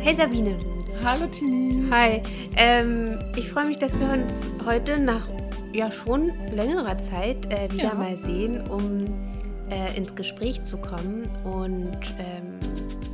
[0.00, 0.56] Hey Sabine.
[1.02, 1.82] Hallo Tini.
[1.90, 2.22] Hi.
[2.56, 5.28] Ähm, ich freue mich, dass wir uns heute nach
[5.72, 7.94] ja schon längerer Zeit äh, wieder Ja.
[7.94, 9.04] mal sehen, um
[9.68, 11.28] äh, ins Gespräch zu kommen.
[11.42, 12.58] Und ähm,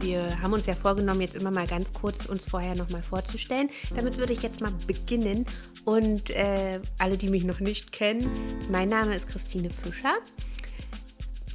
[0.05, 3.71] wir haben uns ja vorgenommen, jetzt immer mal ganz kurz uns vorher nochmal vorzustellen.
[3.97, 5.47] Damit würde ich jetzt mal beginnen.
[5.85, 8.29] Und äh, alle, die mich noch nicht kennen,
[8.71, 10.15] mein Name ist Christine Fischer.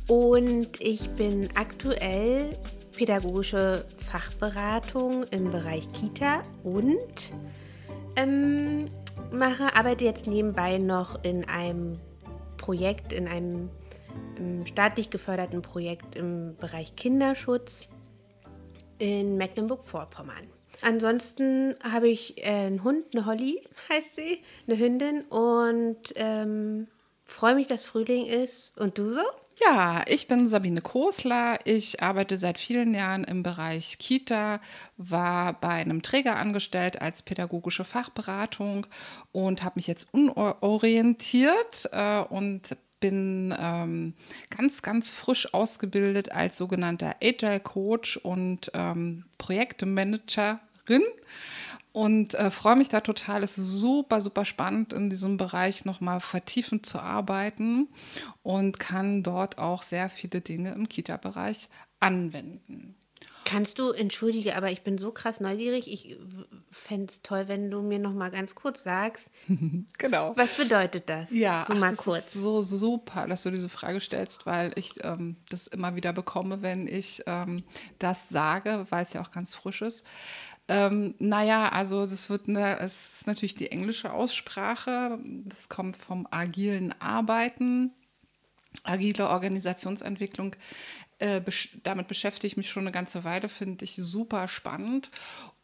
[0.08, 2.58] Und ich bin aktuell
[2.98, 7.34] pädagogische Fachberatung im Bereich Kita und
[8.16, 8.86] ähm,
[9.32, 12.00] mache, arbeite jetzt nebenbei noch in einem
[12.58, 13.70] Projekt, in einem
[14.40, 17.88] ähm, staatlich geförderten Projekt im Bereich Kinderschutz
[19.00, 20.48] in Mecklenburg-Vorpommern.
[20.82, 26.88] Ansonsten habe ich äh, einen Hund, eine Holly heißt sie, eine Hündin und ähm,
[27.26, 28.78] freue mich, dass Frühling ist.
[28.78, 29.22] Und du so?
[29.60, 31.60] Ja, ich bin Sabine Kosler.
[31.66, 34.62] Ich arbeite seit vielen Jahren im Bereich Kita,
[34.96, 38.88] war bei einem Träger angestellt als pädagogische Fachberatung
[39.34, 44.14] und habe mich jetzt unorientiert äh, und bin ähm,
[44.50, 51.04] ganz, ganz frisch ausgebildet als sogenannter Agile Coach und ähm, Projektmanagerin
[51.92, 53.44] und äh, freue mich da total.
[53.44, 57.88] Es ist super, super spannend, in diesem Bereich nochmal vertiefend zu arbeiten
[58.44, 62.96] und kann dort auch sehr viele Dinge im Kita-Bereich anwenden.
[63.46, 65.92] Kannst du, entschuldige, aber ich bin so krass neugierig.
[65.92, 66.18] Ich
[66.70, 69.32] fände es toll, wenn du mir noch mal ganz kurz sagst,
[69.98, 70.34] Genau.
[70.36, 71.32] was bedeutet das?
[71.32, 72.26] Ja, so ach, mal das kurz.
[72.26, 76.62] ist so super, dass du diese Frage stellst, weil ich ähm, das immer wieder bekomme,
[76.62, 77.64] wenn ich ähm,
[77.98, 80.04] das sage, weil es ja auch ganz frisch ist.
[80.68, 85.18] Ähm, naja, also das wird eine, es ist natürlich die englische Aussprache.
[85.46, 87.92] Das kommt vom agilen Arbeiten,
[88.84, 90.56] agile Organisationsentwicklung.
[91.20, 91.42] Äh,
[91.84, 95.12] damit beschäftige ich mich schon eine ganze Weile, finde ich super spannend.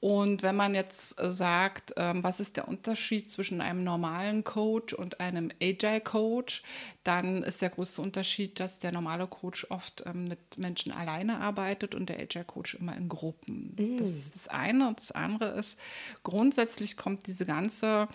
[0.01, 4.93] Und wenn man jetzt äh, sagt, ähm, was ist der Unterschied zwischen einem normalen Coach
[4.93, 6.61] und einem Agile Coach,
[7.05, 11.95] dann ist der größte Unterschied, dass der normale Coach oft ähm, mit Menschen alleine arbeitet
[11.95, 13.97] und der Agile Coach immer in Gruppen.
[13.97, 14.89] Das ist das eine.
[14.89, 15.79] Und das andere ist,
[16.23, 18.09] grundsätzlich kommt diese ganze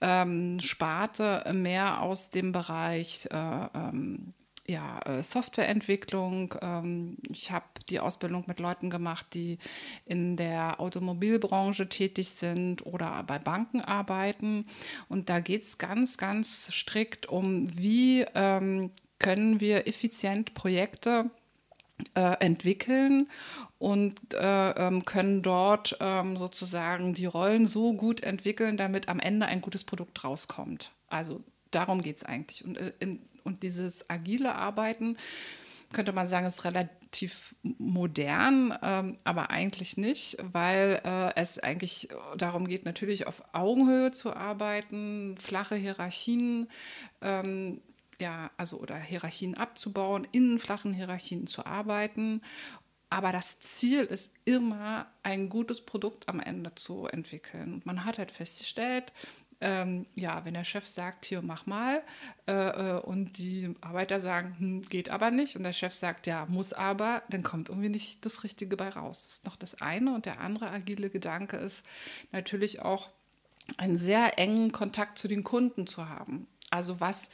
[0.00, 4.34] ähm, Sparte mehr aus dem Bereich äh, ähm,
[4.66, 6.54] ja, äh, Softwareentwicklung.
[6.60, 9.58] Ähm, ich habe die Ausbildung mit Leuten gemacht, die
[10.04, 14.66] in der Automobilbranche tätig sind oder bei Banken arbeiten.
[15.08, 21.30] Und da geht es ganz, ganz strikt um, wie ähm, können wir effizient Projekte
[22.14, 23.28] äh, entwickeln
[23.78, 29.46] und äh, ähm, können dort ähm, sozusagen die Rollen so gut entwickeln, damit am Ende
[29.46, 30.92] ein gutes Produkt rauskommt.
[31.08, 32.64] Also darum geht es eigentlich.
[32.64, 35.16] Und, äh, in, und dieses agile Arbeiten,
[35.92, 42.66] könnte man sagen, ist relativ modern, ähm, aber eigentlich nicht, weil äh, es eigentlich darum
[42.66, 46.68] geht, natürlich auf Augenhöhe zu arbeiten, flache Hierarchien
[47.22, 47.80] ähm,
[48.20, 52.42] ja, also oder Hierarchien abzubauen, in flachen Hierarchien zu arbeiten.
[53.08, 57.74] Aber das Ziel ist immer, ein gutes Produkt am Ende zu entwickeln.
[57.74, 59.12] Und man hat halt festgestellt,
[59.60, 62.02] ähm, ja, wenn der Chef sagt, hier mach mal,
[62.46, 66.44] äh, äh, und die Arbeiter sagen, hm, geht aber nicht, und der Chef sagt, ja,
[66.46, 69.24] muss aber, dann kommt irgendwie nicht das Richtige bei raus.
[69.24, 70.14] Das ist noch das eine.
[70.14, 71.86] Und der andere agile Gedanke ist
[72.32, 73.10] natürlich auch,
[73.78, 76.46] einen sehr engen Kontakt zu den Kunden zu haben.
[76.70, 77.30] Also was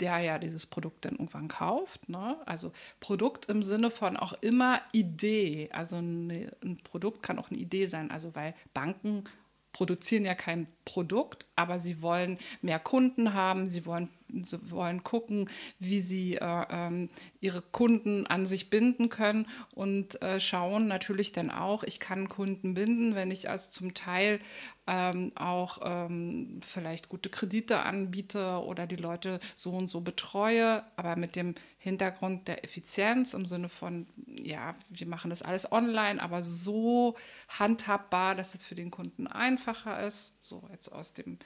[0.00, 2.08] der ja dieses Produkt dann irgendwann kauft.
[2.08, 2.36] Ne?
[2.46, 5.70] Also Produkt im Sinne von auch immer Idee.
[5.72, 8.10] Also eine, ein Produkt kann auch eine Idee sein.
[8.10, 9.24] Also weil Banken
[9.72, 14.08] produzieren ja kein Produkt, aber sie wollen mehr Kunden haben, sie wollen,
[14.42, 17.10] sie wollen gucken, wie sie äh, ähm,
[17.40, 22.72] ihre Kunden an sich binden können und äh, schauen natürlich dann auch, ich kann Kunden
[22.72, 24.38] binden, wenn ich also zum Teil
[24.86, 31.16] ähm, auch ähm, vielleicht gute Kredite anbiete oder die Leute so und so betreue, aber
[31.16, 36.42] mit dem Hintergrund der Effizienz im Sinne von, ja, wir machen das alles online, aber
[36.42, 37.16] so
[37.48, 40.34] handhabbar, dass es für den Kunden einfacher ist.
[40.42, 41.38] So jetzt aus dem,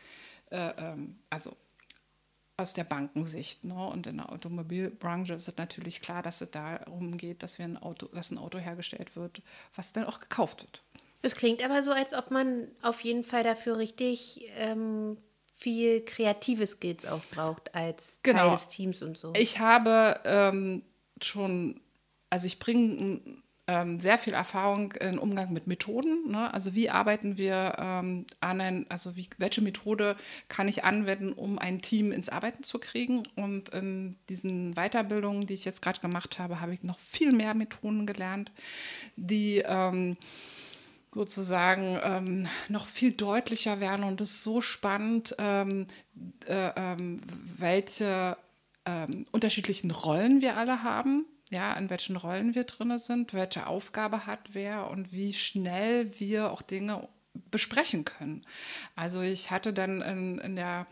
[0.50, 1.56] äh, ähm, also
[2.56, 3.64] aus der Bankensicht.
[3.64, 3.86] Ne?
[3.86, 7.78] Und in der Automobilbranche ist es natürlich klar, dass es darum geht, dass, wir ein
[7.78, 9.42] Auto, dass ein Auto hergestellt wird,
[9.74, 10.82] was dann auch gekauft wird.
[11.22, 15.18] Es klingt aber so, als ob man auf jeden Fall dafür richtig ähm,
[15.52, 18.52] viel kreative Skills auch braucht als Teil Genau.
[18.52, 19.32] des Teams und so.
[19.34, 20.82] Ich habe ähm,
[21.22, 21.80] schon,
[22.30, 23.20] also ich bringe
[23.70, 26.28] ähm, sehr viel Erfahrung im Umgang mit Methoden.
[26.28, 26.52] Ne?
[26.52, 30.16] Also wie arbeiten wir ähm, an ein, also wie, welche Methode
[30.48, 33.22] kann ich anwenden, um ein Team ins Arbeiten zu kriegen?
[33.36, 37.54] Und in diesen Weiterbildungen, die ich jetzt gerade gemacht habe, habe ich noch viel mehr
[37.54, 38.50] Methoden gelernt,
[39.14, 40.16] die ähm,
[41.14, 44.04] sozusagen ähm, noch viel deutlicher werden.
[44.04, 45.86] Und es ist so spannend, ähm,
[46.46, 47.20] äh, ähm,
[47.56, 48.36] welche
[48.84, 51.24] ähm, unterschiedlichen Rollen wir alle haben.
[51.50, 56.52] Ja, in welchen Rollen wir drin sind, welche Aufgabe hat wer und wie schnell wir
[56.52, 57.08] auch Dinge
[57.50, 58.46] besprechen können.
[58.96, 60.86] Also ich hatte dann in, in der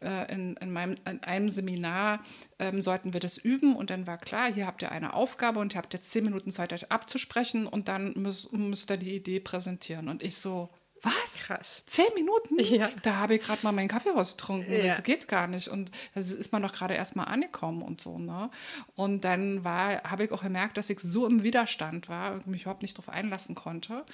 [0.00, 2.22] äh, in, in, meinem, in einem Seminar
[2.58, 5.74] ähm, sollten wir das üben und dann war klar, hier habt ihr eine Aufgabe und
[5.74, 9.40] ihr habt jetzt zehn Minuten Zeit, euch abzusprechen und dann müsst, müsst ihr die Idee
[9.40, 10.08] präsentieren.
[10.08, 10.68] Und ich so,
[11.04, 11.44] was?
[11.44, 11.82] Krass.
[11.86, 12.58] Zehn Minuten?
[12.58, 12.90] Ja.
[13.02, 14.72] Da habe ich gerade mal meinen Kaffee rausgetrunken.
[14.72, 14.86] Ja.
[14.86, 15.68] Das geht gar nicht.
[15.68, 18.18] Und da ist man doch gerade erst mal angekommen und so.
[18.18, 18.50] Ne?
[18.94, 22.82] Und dann habe ich auch gemerkt, dass ich so im Widerstand war und mich überhaupt
[22.82, 24.04] nicht darauf einlassen konnte.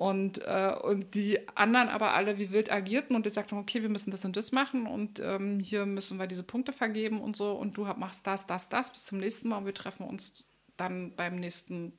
[0.00, 3.90] Und, äh, und die anderen aber alle wie wild agierten und die sagten, okay, wir
[3.90, 7.52] müssen das und das machen und ähm, hier müssen wir diese Punkte vergeben und so
[7.52, 10.46] und du machst das, das, das bis zum nächsten Mal und wir treffen uns
[10.78, 11.92] dann beim nächsten,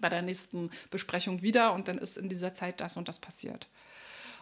[0.00, 3.68] bei der nächsten Besprechung wieder und dann ist in dieser Zeit das und das passiert.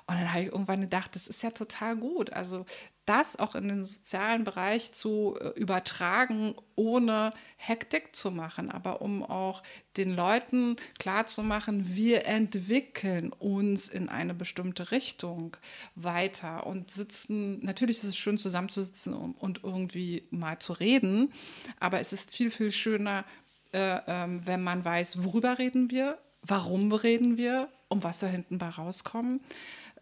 [0.07, 2.33] Und dann habe ich irgendwann gedacht, das ist ja total gut.
[2.33, 2.67] Also
[3.07, 9.25] das auch in den sozialen Bereich zu äh, übertragen, ohne Hektik zu machen, aber um
[9.25, 9.63] auch
[9.97, 15.57] den Leuten klarzumachen, wir entwickeln uns in eine bestimmte Richtung
[15.97, 21.33] weiter und sitzen, natürlich ist es schön zusammenzusitzen und irgendwie mal zu reden,
[21.81, 23.25] aber es ist viel, viel schöner,
[23.73, 28.59] äh, äh, wenn man weiß, worüber reden wir, warum reden wir, um was da hinten
[28.59, 29.41] bei rauskommen.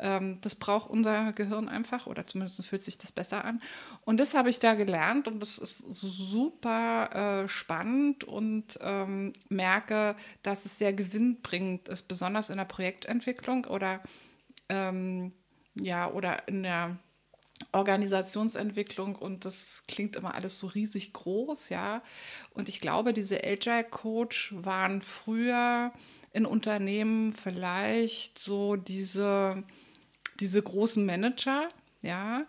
[0.00, 3.60] Ähm, das braucht unser Gehirn einfach oder zumindest fühlt sich das besser an.
[4.04, 10.16] Und das habe ich da gelernt und das ist super äh, spannend und ähm, merke,
[10.42, 14.00] dass es sehr gewinnbringend ist, besonders in der Projektentwicklung oder
[14.70, 15.32] ähm,
[15.74, 16.96] ja oder in der
[17.72, 22.02] Organisationsentwicklung und das klingt immer alles so riesig groß, ja.
[22.54, 25.92] Und ich glaube, diese Agile Coach waren früher
[26.32, 29.64] in Unternehmen vielleicht so diese
[30.40, 31.68] diese großen Manager,
[32.02, 32.46] ja,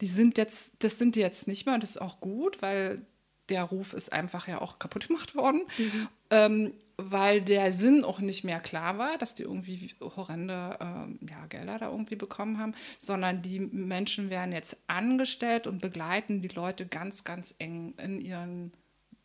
[0.00, 3.06] die sind jetzt, das sind die jetzt nicht mehr und das ist auch gut, weil
[3.48, 6.08] der Ruf ist einfach ja auch kaputt gemacht worden, mhm.
[6.30, 11.46] ähm, weil der Sinn auch nicht mehr klar war, dass die irgendwie horrende ähm, ja,
[11.46, 16.86] Gelder da irgendwie bekommen haben, sondern die Menschen werden jetzt angestellt und begleiten die Leute
[16.86, 18.72] ganz, ganz eng in ihren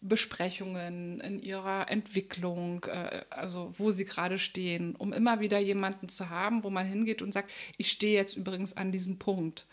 [0.01, 6.29] Besprechungen, in ihrer Entwicklung, äh, also wo sie gerade stehen, um immer wieder jemanden zu
[6.29, 9.67] haben, wo man hingeht und sagt, ich stehe jetzt übrigens an diesem Punkt.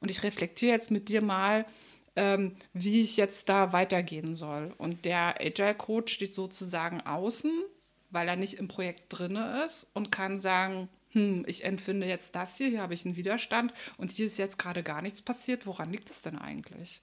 [0.00, 1.64] Und ich reflektiere jetzt mit dir mal,
[2.20, 4.74] ähm, wie ich jetzt da weitergehen soll.
[4.76, 7.50] Und der Agile Coach steht sozusagen außen,
[8.10, 12.58] weil er nicht im Projekt drin ist und kann sagen, hm, ich empfinde jetzt das
[12.58, 15.66] hier, hier habe ich einen Widerstand und hier ist jetzt gerade gar nichts passiert.
[15.66, 17.00] Woran liegt es denn eigentlich?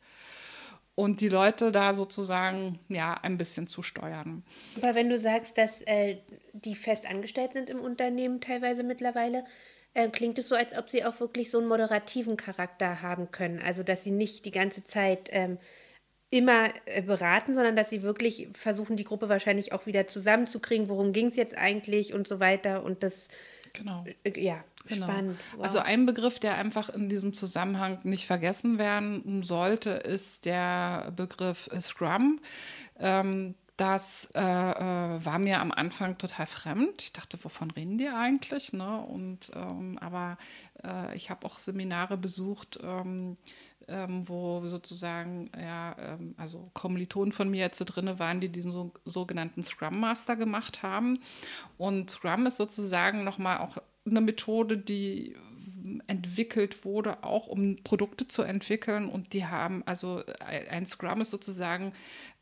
[0.94, 4.44] und die Leute da sozusagen ja ein bisschen zu steuern.
[4.78, 6.18] Aber wenn du sagst, dass äh,
[6.54, 9.46] die fest angestellt sind im Unternehmen teilweise mittlerweile,
[9.97, 13.59] äh, klingt es so, als ob sie auch wirklich so einen moderativen Charakter haben können.
[13.59, 15.57] Also dass sie nicht die ganze Zeit ähm,
[16.29, 21.13] immer äh, beraten, sondern dass sie wirklich versuchen, die Gruppe wahrscheinlich auch wieder zusammenzukriegen, worum
[21.13, 23.29] ging es jetzt eigentlich und so weiter und das
[23.73, 24.05] Genau.
[24.23, 25.07] Äh, ja, genau.
[25.07, 25.39] spannend.
[25.55, 25.63] Wow.
[25.63, 31.69] Also ein Begriff, der einfach in diesem Zusammenhang nicht vergessen werden sollte, ist der Begriff
[31.80, 32.39] Scrum.
[32.99, 37.02] Ähm, das äh, äh, war mir am Anfang total fremd.
[37.04, 38.74] Ich dachte, wovon reden die eigentlich?
[38.74, 39.00] Ne?
[39.02, 40.38] Und, ähm, aber
[40.84, 43.38] äh, ich habe auch Seminare besucht, ähm,
[43.88, 48.92] ähm, wo sozusagen, ja, ähm, also Kommilitonen von mir jetzt drin waren, die diesen so,
[49.06, 51.19] sogenannten Scrum Master gemacht haben.
[51.78, 55.36] Und Scrum ist sozusagen nochmal auch eine Methode, die
[56.07, 59.09] entwickelt wurde, auch um Produkte zu entwickeln.
[59.09, 61.94] Und die haben, also ein Scrum ist sozusagen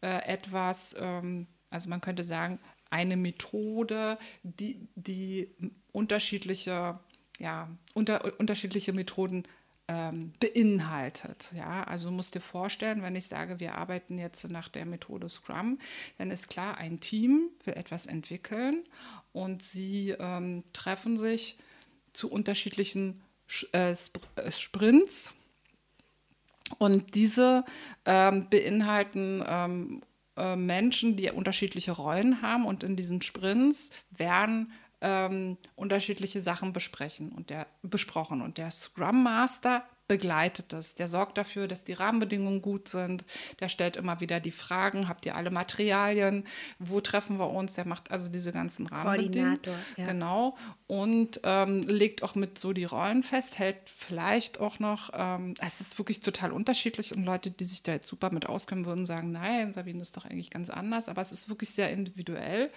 [0.01, 2.59] äh, etwas, ähm, also man könnte sagen,
[2.89, 5.49] eine Methode, die, die
[5.91, 6.99] unterschiedliche,
[7.39, 9.43] ja, unter, unterschiedliche Methoden
[9.87, 11.51] ähm, beinhaltet.
[11.55, 15.79] Ja, also musst dir vorstellen, wenn ich sage, wir arbeiten jetzt nach der Methode Scrum,
[16.17, 18.83] dann ist klar, ein Team will etwas entwickeln
[19.33, 21.57] und sie ähm, treffen sich
[22.13, 25.33] zu unterschiedlichen Sprints.
[26.79, 27.63] Und diese
[28.05, 30.01] ähm, beinhalten ähm,
[30.35, 34.71] äh, Menschen, die unterschiedliche Rollen haben und in diesen Sprints werden
[35.01, 38.41] ähm, unterschiedliche Sachen besprechen und der, besprochen.
[38.41, 40.95] Und der Scrum Master begleitet es.
[40.95, 43.25] Der sorgt dafür, dass die Rahmenbedingungen gut sind.
[43.59, 46.45] Der stellt immer wieder die Fragen, habt ihr alle Materialien?
[46.77, 47.73] Wo treffen wir uns?
[47.75, 49.61] Der macht also diese ganzen Rahmenbedingungen.
[49.61, 50.05] Koordinator, ja.
[50.05, 50.57] Genau.
[50.87, 55.81] Und ähm, legt auch mit so die Rollen fest, hält vielleicht auch noch, ähm, es
[55.81, 59.31] ist wirklich total unterschiedlich und Leute, die sich da jetzt super mit auskennen, würden sagen,
[59.31, 62.71] nein, Sabine ist doch eigentlich ganz anders, aber es ist wirklich sehr individuell.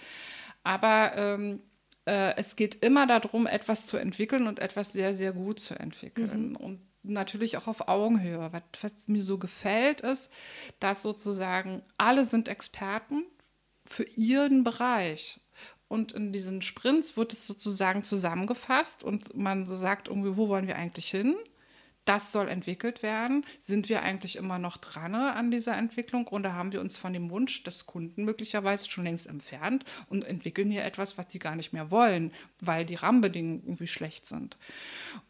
[0.64, 1.60] Aber ähm,
[2.06, 6.50] äh, es geht immer darum, etwas zu entwickeln und etwas sehr, sehr gut zu entwickeln.
[6.50, 6.56] Mhm.
[6.56, 8.52] Und natürlich auch auf Augenhöhe.
[8.52, 10.32] Was, was, mir so gefällt, ist,
[10.80, 13.24] dass sozusagen alle sind Experten
[13.86, 15.40] für ihren Bereich.
[15.88, 20.76] Und in diesen Sprints wird es sozusagen zusammengefasst und man sagt irgendwie, wo wollen wir
[20.76, 21.34] eigentlich hin?
[22.08, 23.44] Das soll entwickelt werden.
[23.58, 27.28] Sind wir eigentlich immer noch dran an dieser Entwicklung oder haben wir uns von dem
[27.28, 31.74] Wunsch des Kunden möglicherweise schon längst entfernt und entwickeln hier etwas, was die gar nicht
[31.74, 34.56] mehr wollen, weil die Rahmenbedingungen irgendwie schlecht sind?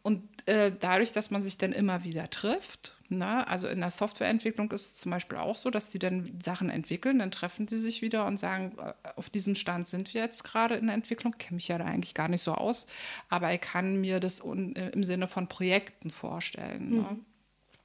[0.03, 4.71] Und äh, dadurch, dass man sich dann immer wieder trifft, na, also in der Softwareentwicklung
[4.71, 8.01] ist es zum Beispiel auch so, dass die dann Sachen entwickeln, dann treffen sie sich
[8.01, 11.55] wieder und sagen, äh, auf diesem Stand sind wir jetzt gerade in der Entwicklung, kenne
[11.55, 12.85] mich ja da eigentlich gar nicht so aus,
[13.27, 16.89] aber ich kann mir das äh, im Sinne von Projekten vorstellen.
[16.89, 16.97] Mhm.
[16.97, 17.19] Ne?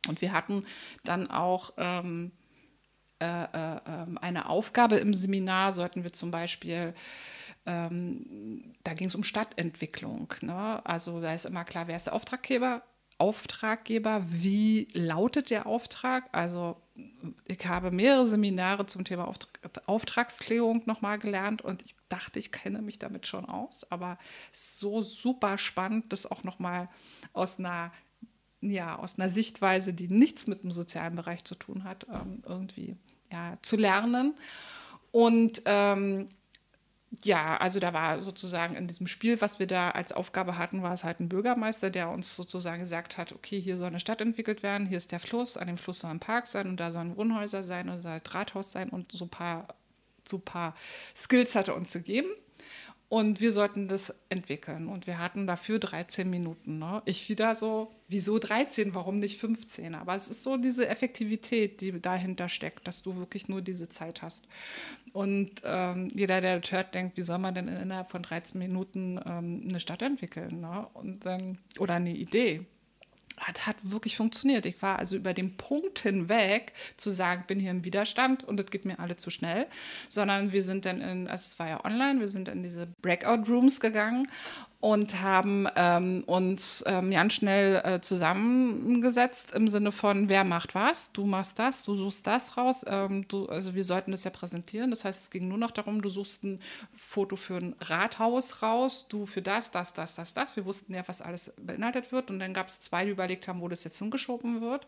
[0.09, 0.67] Und wir hatten
[1.05, 2.31] dann auch ähm,
[3.21, 6.95] äh, äh, ähm, eine Aufgabe im Seminar, sollten wir zum Beispiel
[7.67, 10.33] ähm, da ging es um Stadtentwicklung.
[10.43, 10.85] Ne?
[10.85, 12.83] Also da ist immer klar, wer ist der Auftraggeber,
[13.25, 16.29] Auftraggeber, wie lautet der Auftrag?
[16.33, 16.77] Also
[17.47, 19.33] ich habe mehrere Seminare zum Thema
[19.87, 24.19] Auftragsklärung nochmal gelernt und ich dachte, ich kenne mich damit schon aus, aber
[24.53, 26.91] so super spannend, das auch nochmal
[27.33, 27.93] aus einer,
[28.61, 32.95] ja, aus einer Sichtweise, die nichts mit dem sozialen Bereich zu tun hat, ähm, irgendwie
[33.33, 34.35] ja, zu lernen.
[35.13, 36.29] Und ähm,
[37.23, 40.93] ja, also da war sozusagen in diesem Spiel, was wir da als Aufgabe hatten, war
[40.93, 44.63] es halt ein Bürgermeister, der uns sozusagen gesagt hat, okay, hier soll eine Stadt entwickelt
[44.63, 47.17] werden, hier ist der Fluss, an dem Fluss soll ein Park sein und da sollen
[47.17, 49.69] Wohnhäuser sein und soll ein Rathaus sein und so ein paar,
[50.27, 50.75] so ein paar
[51.15, 52.29] Skills hat er uns gegeben.
[53.15, 54.89] Und wir sollten das entwickeln.
[54.89, 56.81] Und wir hatten dafür 13 Minuten.
[56.81, 57.01] Ne?
[57.05, 59.95] Ich wieder so, wieso 13, warum nicht 15?
[59.95, 64.23] Aber es ist so diese Effektivität, die dahinter steckt, dass du wirklich nur diese Zeit
[64.23, 64.49] hast.
[65.13, 69.21] Und ähm, jeder, der das hört, denkt, wie soll man denn innerhalb von 13 Minuten
[69.25, 70.63] ähm, eine Stadt entwickeln?
[70.63, 70.85] Ne?
[70.95, 72.67] Und dann, oder eine Idee
[73.39, 74.65] hat, hat wirklich funktioniert.
[74.67, 78.67] Ich war also über den Punkt hinweg zu sagen, bin hier im Widerstand und das
[78.67, 79.67] geht mir alle zu schnell,
[80.09, 83.51] sondern wir sind dann in, also es war ja online, wir sind in diese Breakout
[83.51, 84.29] Rooms gegangen
[84.85, 91.11] und haben ähm, uns ähm, ganz schnell äh, zusammengesetzt im Sinne von, wer macht was,
[91.11, 92.85] du machst das, du suchst das raus.
[92.87, 94.91] Ähm, du, also wir sollten das ja präsentieren.
[94.91, 96.61] Das heißt, es ging nur noch darum, du suchst ein
[96.95, 100.55] Foto für ein Rathaus raus, du für das, das, das, das, das.
[100.55, 102.31] Wir wussten ja, was alles beinhaltet wird.
[102.31, 104.87] Und dann gab es zwei, die überlegt haben, wo das jetzt hingeschoben wird.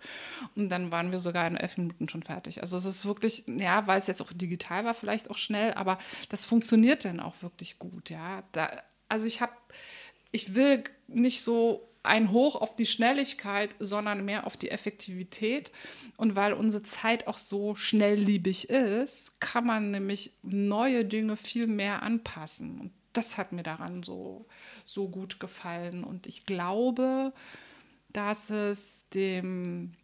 [0.56, 2.60] Und dann waren wir sogar in elf Minuten schon fertig.
[2.60, 5.96] Also es ist wirklich, ja, weil es jetzt auch digital war, vielleicht auch schnell, aber
[6.28, 8.42] das funktioniert dann auch wirklich gut, ja.
[8.52, 8.68] Da,
[9.08, 9.52] also ich habe,
[10.32, 15.72] ich will nicht so ein Hoch auf die Schnelligkeit, sondern mehr auf die Effektivität.
[16.16, 22.02] Und weil unsere Zeit auch so schnellliebig ist, kann man nämlich neue Dinge viel mehr
[22.02, 22.80] anpassen.
[22.80, 24.46] Und das hat mir daran so,
[24.84, 26.04] so gut gefallen.
[26.04, 27.32] Und ich glaube,
[28.08, 29.94] dass es dem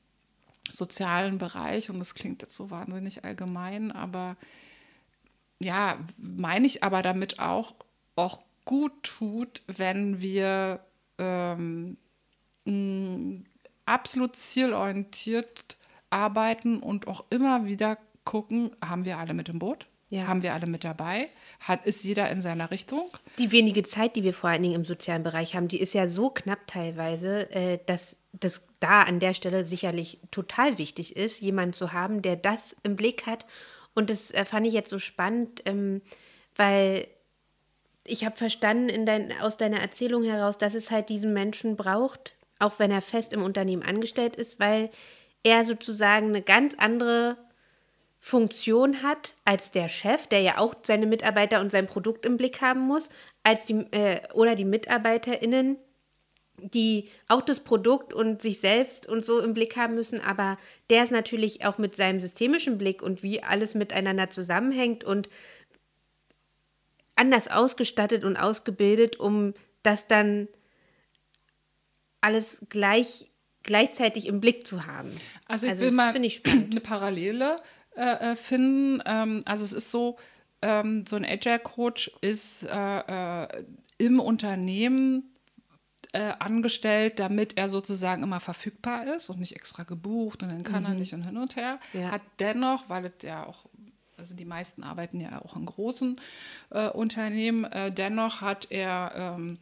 [0.71, 4.37] sozialen Bereich, und das klingt jetzt so wahnsinnig allgemein, aber
[5.61, 7.75] ja, meine ich aber damit auch,
[8.17, 10.81] auch gut tut, wenn wir
[11.19, 11.97] ähm,
[13.87, 15.77] absolut zielorientiert
[16.11, 19.87] arbeiten und auch immer wieder gucken, haben wir alle mit im Boot?
[20.11, 20.27] Ja.
[20.27, 21.31] Haben wir alle mit dabei?
[21.61, 23.11] Hat, ist jeder in seiner Richtung?
[23.39, 26.07] Die wenige Zeit, die wir vor allen Dingen im sozialen Bereich haben, die ist ja
[26.07, 31.73] so knapp teilweise, äh, dass das da an der Stelle sicherlich total wichtig ist, jemanden
[31.73, 33.47] zu haben, der das im Blick hat.
[33.95, 36.03] Und das äh, fand ich jetzt so spannend, ähm,
[36.57, 37.09] weil
[38.05, 42.35] ich habe verstanden in dein, aus deiner Erzählung heraus, dass es halt diesen Menschen braucht,
[42.59, 44.91] auch wenn er fest im Unternehmen angestellt ist, weil
[45.43, 47.37] er sozusagen eine ganz andere
[48.19, 52.61] Funktion hat als der Chef, der ja auch seine Mitarbeiter und sein Produkt im Blick
[52.61, 53.09] haben muss,
[53.43, 55.77] als die äh, oder die MitarbeiterInnen,
[56.59, 60.57] die auch das Produkt und sich selbst und so im Blick haben müssen, aber
[60.89, 65.29] der ist natürlich auch mit seinem systemischen Blick und wie alles miteinander zusammenhängt und
[67.17, 70.49] anders ausgestattet und ausgebildet, um das dann
[72.21, 73.31] alles gleich,
[73.63, 75.11] gleichzeitig im Blick zu haben.
[75.47, 77.61] Also ich also will mal ich eine Parallele
[77.97, 79.03] äh, äh, finden.
[79.05, 80.17] Ähm, also es ist so,
[80.63, 83.65] ähm, so ein Agile Coach ist äh, äh,
[83.99, 85.33] im Unternehmen
[86.13, 90.85] äh, angestellt, damit er sozusagen immer verfügbar ist und nicht extra gebucht und dann kann
[90.85, 90.91] mhm.
[90.91, 91.81] er nicht und hin und her.
[91.93, 92.11] Ja.
[92.11, 93.67] Hat dennoch, weil es ja auch
[94.23, 96.21] also die meisten arbeiten ja auch in großen
[96.71, 99.59] äh, Unternehmen, äh, dennoch hat er ähm,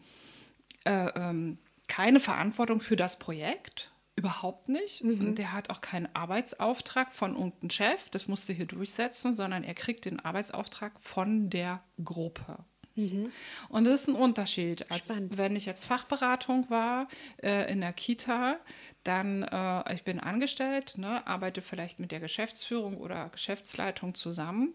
[0.84, 5.02] äh, ähm, keine Verantwortung für das Projekt, überhaupt nicht.
[5.02, 5.20] Mhm.
[5.20, 9.74] Und der hat auch keinen Arbeitsauftrag von irgendeinem Chef, das musste hier durchsetzen, sondern er
[9.74, 12.58] kriegt den Arbeitsauftrag von der Gruppe.
[13.00, 13.32] Mhm.
[13.68, 14.90] Und das ist ein Unterschied.
[14.90, 15.38] Als Spannend.
[15.38, 17.08] wenn ich jetzt Fachberatung war
[17.42, 18.58] äh, in der Kita,
[19.04, 24.74] dann, äh, ich bin angestellt, ne, arbeite vielleicht mit der Geschäftsführung oder Geschäftsleitung zusammen.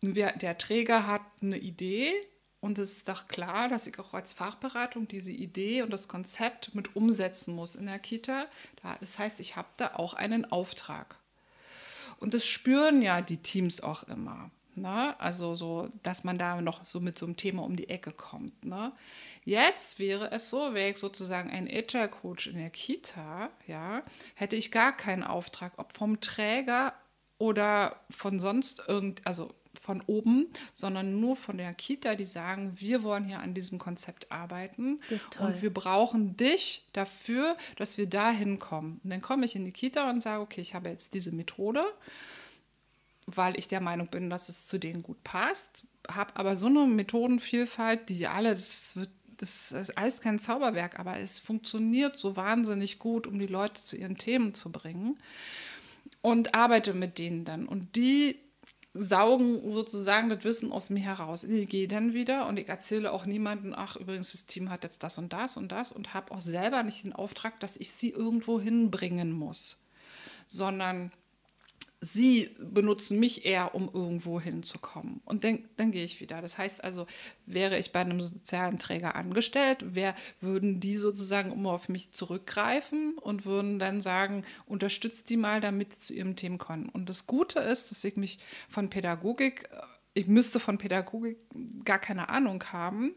[0.00, 2.12] Wir, der Träger hat eine Idee
[2.60, 6.74] und es ist doch klar, dass ich auch als Fachberatung diese Idee und das Konzept
[6.74, 8.46] mit umsetzen muss in der Kita.
[9.00, 11.16] Das heißt, ich habe da auch einen Auftrag.
[12.18, 14.50] Und das spüren ja die Teams auch immer.
[14.80, 15.18] Ne?
[15.20, 18.64] Also so, dass man da noch so mit so einem Thema um die Ecke kommt.
[18.64, 18.92] Ne?
[19.44, 24.02] Jetzt wäre es so, wäre ich sozusagen ein Agile Coach in der Kita, ja,
[24.34, 26.92] hätte ich gar keinen Auftrag, ob vom Träger
[27.38, 33.02] oder von sonst irgend, also von oben, sondern nur von der Kita, die sagen, wir
[33.02, 35.00] wollen hier an diesem Konzept arbeiten
[35.40, 39.00] und wir brauchen dich dafür, dass wir da hinkommen.
[39.02, 41.84] Und dann komme ich in die Kita und sage, okay, ich habe jetzt diese Methode
[43.36, 45.84] weil ich der Meinung bin, dass es zu denen gut passt.
[46.10, 51.20] Habe aber so eine Methodenvielfalt, die alle, das wird das ist alles kein Zauberwerk, aber
[51.20, 55.16] es funktioniert so wahnsinnig gut, um die Leute zu ihren Themen zu bringen.
[56.22, 57.68] Und arbeite mit denen dann.
[57.68, 58.40] Und die
[58.94, 61.44] saugen sozusagen das Wissen aus mir heraus.
[61.44, 65.04] Ich gehe dann wieder und ich erzähle auch niemandem, ach, übrigens, das Team hat jetzt
[65.04, 68.10] das und das und das und habe auch selber nicht den Auftrag, dass ich sie
[68.10, 69.78] irgendwo hinbringen muss,
[70.46, 71.12] sondern
[72.00, 75.20] sie benutzen mich eher, um irgendwo hinzukommen.
[75.24, 76.40] Und dann, dann gehe ich wieder.
[76.40, 77.06] Das heißt also,
[77.46, 83.18] wäre ich bei einem sozialen Träger angestellt, wer, würden die sozusagen immer auf mich zurückgreifen
[83.18, 86.88] und würden dann sagen, unterstützt die mal, damit sie zu ihrem Thema kommen.
[86.88, 88.38] Und das Gute ist, dass ich mich
[88.68, 89.68] von Pädagogik
[90.14, 91.36] ich müsste von Pädagogik
[91.84, 93.14] gar keine Ahnung haben,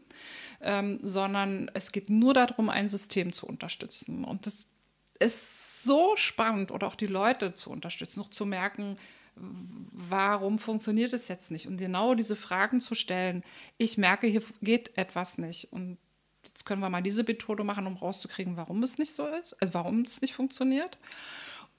[0.60, 4.22] ähm, sondern es geht nur darum, ein System zu unterstützen.
[4.22, 4.68] Und das
[5.18, 8.98] ist so spannend oder auch die Leute zu unterstützen, noch zu merken,
[9.34, 11.66] warum funktioniert es jetzt nicht?
[11.66, 13.42] Und genau diese Fragen zu stellen,
[13.78, 15.72] ich merke, hier geht etwas nicht.
[15.72, 15.98] Und
[16.46, 19.74] jetzt können wir mal diese Methode machen, um rauszukriegen, warum es nicht so ist, also
[19.74, 20.98] warum es nicht funktioniert.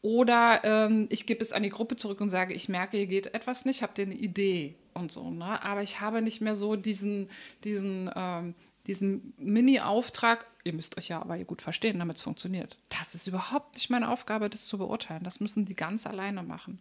[0.02, 3.34] Oder ähm, ich gebe es an die Gruppe zurück und sage, ich merke, hier geht
[3.34, 5.30] etwas nicht, habt ihr eine Idee und so.
[5.30, 5.64] Ne?
[5.64, 7.30] Aber ich habe nicht mehr so diesen,
[7.64, 8.54] diesen ähm,
[8.88, 12.78] diesen Mini-Auftrag, ihr müsst euch ja aber gut verstehen, damit es funktioniert.
[12.90, 15.24] Das ist überhaupt nicht meine Aufgabe, das zu beurteilen.
[15.24, 16.80] Das müssen die ganz alleine machen.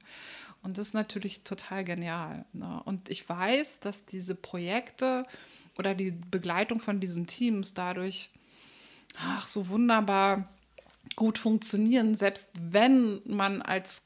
[0.63, 2.45] Und das ist natürlich total genial.
[2.53, 2.83] Ne?
[2.85, 5.25] Und ich weiß, dass diese Projekte
[5.79, 8.31] oder die Begleitung von diesen Teams dadurch
[9.19, 10.49] ach, so wunderbar
[11.17, 14.03] gut funktionieren, selbst wenn man als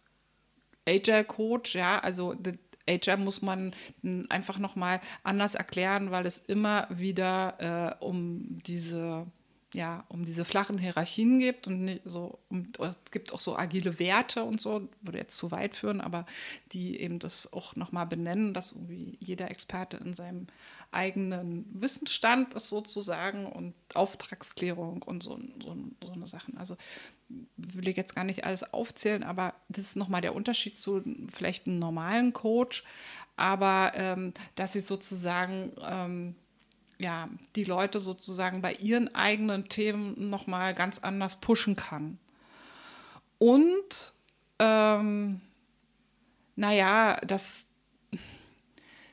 [0.86, 2.34] Agile Coach, ja, also
[2.88, 3.74] Agile muss man
[4.28, 9.26] einfach nochmal anders erklären, weil es immer wieder äh, um diese
[9.74, 14.42] ja, um diese flachen Hierarchien gibt und so, um, es gibt auch so agile Werte
[14.42, 16.24] und so, würde jetzt zu weit führen, aber
[16.72, 20.46] die eben das auch nochmal benennen, dass irgendwie jeder Experte in seinem
[20.92, 26.56] eigenen Wissensstand ist sozusagen und Auftragsklärung und so, so, so eine Sachen.
[26.56, 26.76] Also
[27.56, 31.66] will ich jetzt gar nicht alles aufzählen, aber das ist nochmal der Unterschied zu vielleicht
[31.66, 32.84] einem normalen Coach,
[33.36, 36.34] aber ähm, dass ich sozusagen ähm,
[36.98, 42.18] ja, die Leute sozusagen bei ihren eigenen Themen nochmal ganz anders pushen kann.
[43.38, 44.12] Und
[44.58, 45.40] ähm,
[46.54, 47.66] naja, dass,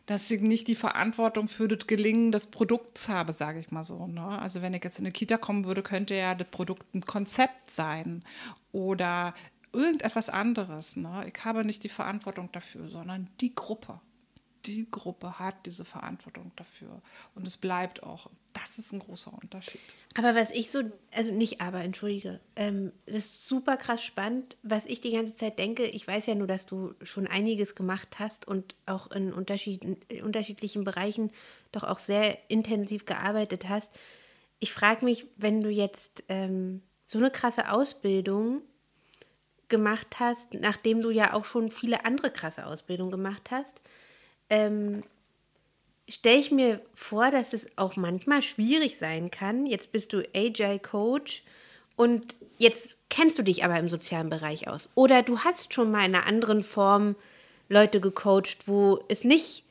[0.05, 4.07] dass ich nicht die Verantwortung für das Gelingen des Produkts habe, sage ich mal so.
[4.07, 4.25] Ne?
[4.39, 7.71] Also wenn ich jetzt in eine Kita kommen würde, könnte ja das Produkt ein Konzept
[7.71, 8.23] sein
[8.71, 9.33] oder
[9.71, 10.97] irgendetwas anderes.
[10.97, 11.31] Ne?
[11.33, 13.99] Ich habe nicht die Verantwortung dafür, sondern die Gruppe
[14.65, 17.02] die Gruppe hat diese Verantwortung dafür.
[17.36, 18.30] Und es bleibt auch.
[18.54, 19.82] Das ist ein großer Unterschied.
[20.15, 24.58] Aber was ich so, also nicht aber, entschuldige, ähm, das ist super krass spannend.
[24.62, 28.19] Was ich die ganze Zeit denke, ich weiß ja nur, dass du schon einiges gemacht
[28.19, 31.32] hast und auch in, Unterschied, in unterschiedlichen Bereichen
[31.71, 33.91] doch auch sehr intensiv gearbeitet hast.
[34.60, 38.62] Ich frage mich, wenn du jetzt ähm, so eine krasse Ausbildung
[39.67, 43.82] gemacht hast, nachdem du ja auch schon viele andere krasse Ausbildungen gemacht hast,
[44.49, 45.03] ähm,
[46.10, 49.65] stelle ich mir vor, dass es auch manchmal schwierig sein kann.
[49.65, 51.43] Jetzt bist du AJ-Coach
[51.95, 54.89] und jetzt kennst du dich aber im sozialen Bereich aus.
[54.95, 57.15] Oder du hast schon mal in einer anderen Form
[57.69, 59.63] Leute gecoacht, wo es nicht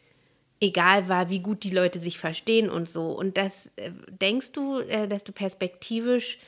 [0.61, 3.11] egal war, wie gut die Leute sich verstehen und so.
[3.11, 6.39] Und das äh, denkst du, äh, dass du perspektivisch,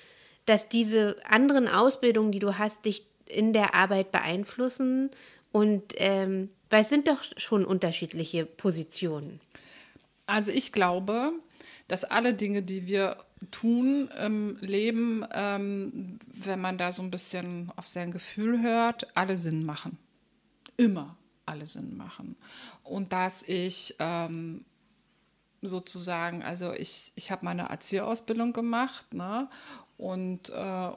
[0.47, 5.11] dass diese anderen Ausbildungen, die du hast, dich in der Arbeit beeinflussen?
[5.51, 9.39] Und ähm, weil es sind doch schon unterschiedliche Positionen.
[10.27, 11.31] Also ich glaube,
[11.87, 13.19] dass alle Dinge, die wir
[13.53, 19.37] tun im Leben, ähm, wenn man da so ein bisschen auf sein Gefühl hört, alle
[19.37, 19.99] Sinn machen.
[20.77, 22.35] Immer alle Sinn machen.
[22.83, 24.65] Und dass ich ähm,
[25.63, 29.49] sozusagen, also ich, ich habe meine Erzieherausbildung gemacht ne?
[29.97, 30.91] Und äh,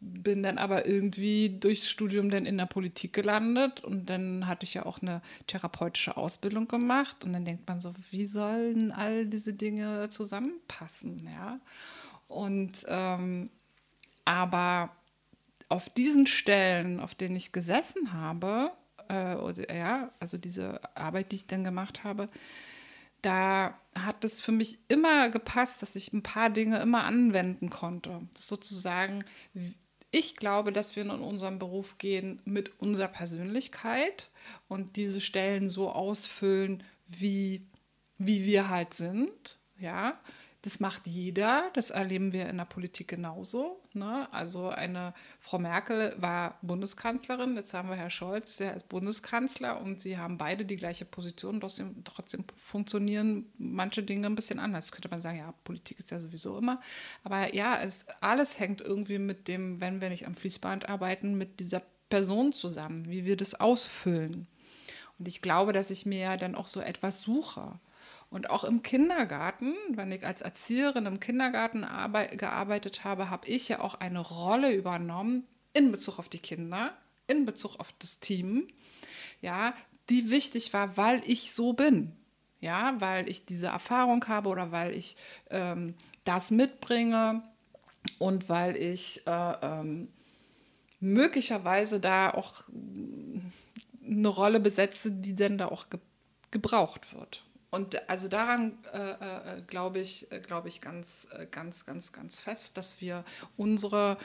[0.00, 4.74] bin dann aber irgendwie durchs Studium dann in der Politik gelandet und dann hatte ich
[4.74, 9.52] ja auch eine therapeutische Ausbildung gemacht und dann denkt man so, wie sollen all diese
[9.52, 11.60] Dinge zusammenpassen, ja?
[12.26, 13.50] Und ähm,
[14.24, 14.90] aber
[15.68, 18.72] auf diesen Stellen, auf denen ich gesessen habe,
[19.08, 22.28] äh, oder, ja, also diese Arbeit, die ich dann gemacht habe,
[23.24, 28.20] da hat es für mich immer gepasst, dass ich ein paar Dinge immer anwenden konnte.
[28.36, 29.24] Sozusagen,
[30.10, 34.30] ich glaube, dass wir in unseren Beruf gehen mit unserer Persönlichkeit
[34.68, 37.66] und diese Stellen so ausfüllen, wie,
[38.18, 39.58] wie wir halt sind.
[39.78, 40.20] Ja,
[40.64, 43.82] das macht jeder, das erleben wir in der Politik genauso.
[43.92, 44.26] Ne?
[44.32, 50.00] Also eine Frau Merkel war Bundeskanzlerin, jetzt haben wir Herr Scholz, der ist Bundeskanzler und
[50.00, 54.90] sie haben beide die gleiche Position, trotzdem, trotzdem funktionieren manche Dinge ein bisschen anders.
[54.90, 56.80] Könnte man sagen, ja, Politik ist ja sowieso immer.
[57.24, 61.60] Aber ja, es, alles hängt irgendwie mit dem, wenn wir nicht am Fließband arbeiten, mit
[61.60, 64.46] dieser Person zusammen, wie wir das ausfüllen.
[65.18, 67.78] Und ich glaube, dass ich mir dann auch so etwas suche.
[68.34, 71.82] Und auch im Kindergarten, wenn ich als Erzieherin im Kindergarten
[72.36, 76.92] gearbeitet habe, habe ich ja auch eine Rolle übernommen in Bezug auf die Kinder,
[77.28, 78.66] in Bezug auf das Team,
[79.40, 79.72] ja,
[80.08, 82.10] die wichtig war, weil ich so bin.
[82.60, 85.16] Ja, weil ich diese Erfahrung habe oder weil ich
[85.50, 85.94] ähm,
[86.24, 87.44] das mitbringe
[88.18, 90.08] und weil ich äh, ähm,
[90.98, 92.64] möglicherweise da auch
[94.04, 96.00] eine Rolle besetze, die dann da auch ge
[96.50, 97.44] gebraucht wird.
[97.74, 102.38] Und also daran äh, äh, glaube ich, äh, glaube ich ganz, äh, ganz, ganz, ganz
[102.38, 103.24] fest, dass wir
[103.56, 104.16] unsere,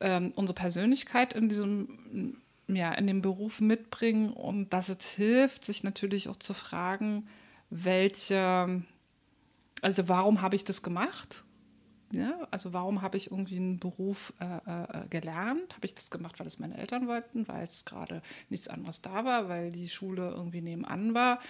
[0.00, 5.82] ähm, unsere Persönlichkeit in diesem, ja, in dem Beruf mitbringen und dass es hilft, sich
[5.82, 7.26] natürlich auch zu fragen,
[7.70, 8.84] welche,
[9.80, 11.42] also warum habe ich das gemacht?
[12.12, 15.74] Ja, also warum habe ich irgendwie einen Beruf äh, äh, gelernt?
[15.74, 19.24] Habe ich das gemacht, weil es meine Eltern wollten, weil es gerade nichts anderes da
[19.24, 21.40] war, weil die Schule irgendwie nebenan war?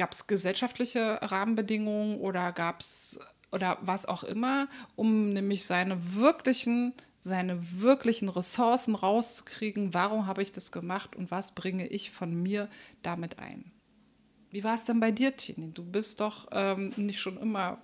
[0.00, 3.18] Gab es gesellschaftliche Rahmenbedingungen oder gab es
[3.52, 10.52] oder was auch immer, um nämlich seine wirklichen, seine wirklichen Ressourcen rauszukriegen, warum habe ich
[10.52, 12.70] das gemacht und was bringe ich von mir
[13.02, 13.72] damit ein.
[14.50, 15.70] Wie war es denn bei dir, Tini?
[15.74, 17.76] Du bist doch ähm, nicht schon immer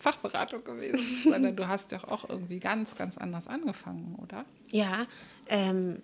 [0.00, 4.46] Fachberatung gewesen, sondern du hast ja auch irgendwie ganz, ganz anders angefangen, oder?
[4.70, 5.06] Ja,
[5.48, 6.00] ähm,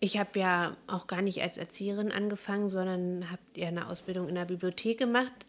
[0.00, 4.34] ich habe ja auch gar nicht als Erzieherin angefangen, sondern habe ja eine Ausbildung in
[4.34, 5.46] der Bibliothek gemacht.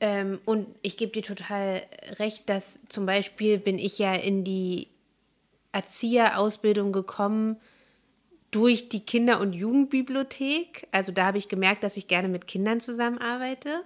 [0.00, 1.82] Ähm, und ich gebe dir total
[2.18, 4.88] recht, dass zum Beispiel bin ich ja in die
[5.70, 7.56] Erzieherausbildung gekommen
[8.50, 10.88] durch die Kinder- und Jugendbibliothek.
[10.90, 13.82] Also da habe ich gemerkt, dass ich gerne mit Kindern zusammenarbeite,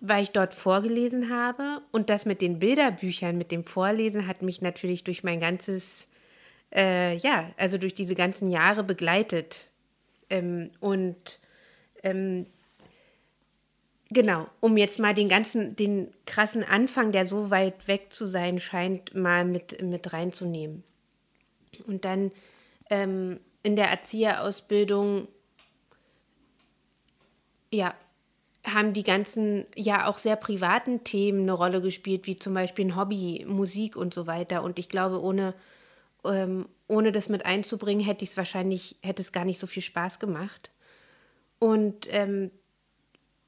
[0.00, 1.80] weil ich dort vorgelesen habe.
[1.92, 6.08] Und das mit den Bilderbüchern, mit dem Vorlesen hat mich natürlich durch mein ganzes
[6.74, 9.68] äh, ja, also durch diese ganzen Jahre begleitet.
[10.30, 11.38] Ähm, und
[12.02, 12.46] ähm,
[14.10, 18.58] genau, um jetzt mal den ganzen, den krassen Anfang, der so weit weg zu sein
[18.58, 20.82] scheint, mal mit, mit reinzunehmen.
[21.86, 22.30] Und dann
[22.90, 25.28] ähm, in der Erzieherausbildung,
[27.70, 27.94] ja,
[28.64, 32.96] haben die ganzen, ja auch sehr privaten Themen eine Rolle gespielt, wie zum Beispiel ein
[32.96, 34.62] Hobby, Musik und so weiter.
[34.62, 35.54] Und ich glaube, ohne
[36.24, 39.82] ähm, ohne das mit einzubringen, hätte ich es wahrscheinlich, hätte es gar nicht so viel
[39.82, 40.70] Spaß gemacht.
[41.58, 42.50] Und ähm,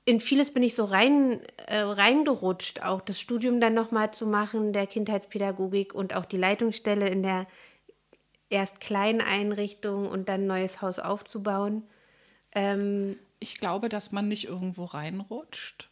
[0.04, 4.72] in vieles bin ich so rein, äh, reingerutscht, auch das Studium dann nochmal zu machen,
[4.72, 7.46] der Kindheitspädagogik und auch die Leitungsstelle in der
[8.50, 11.84] erst kleinen Einrichtung und dann ein neues Haus aufzubauen.
[12.54, 15.90] Ähm, ich glaube, dass man nicht irgendwo reinrutscht,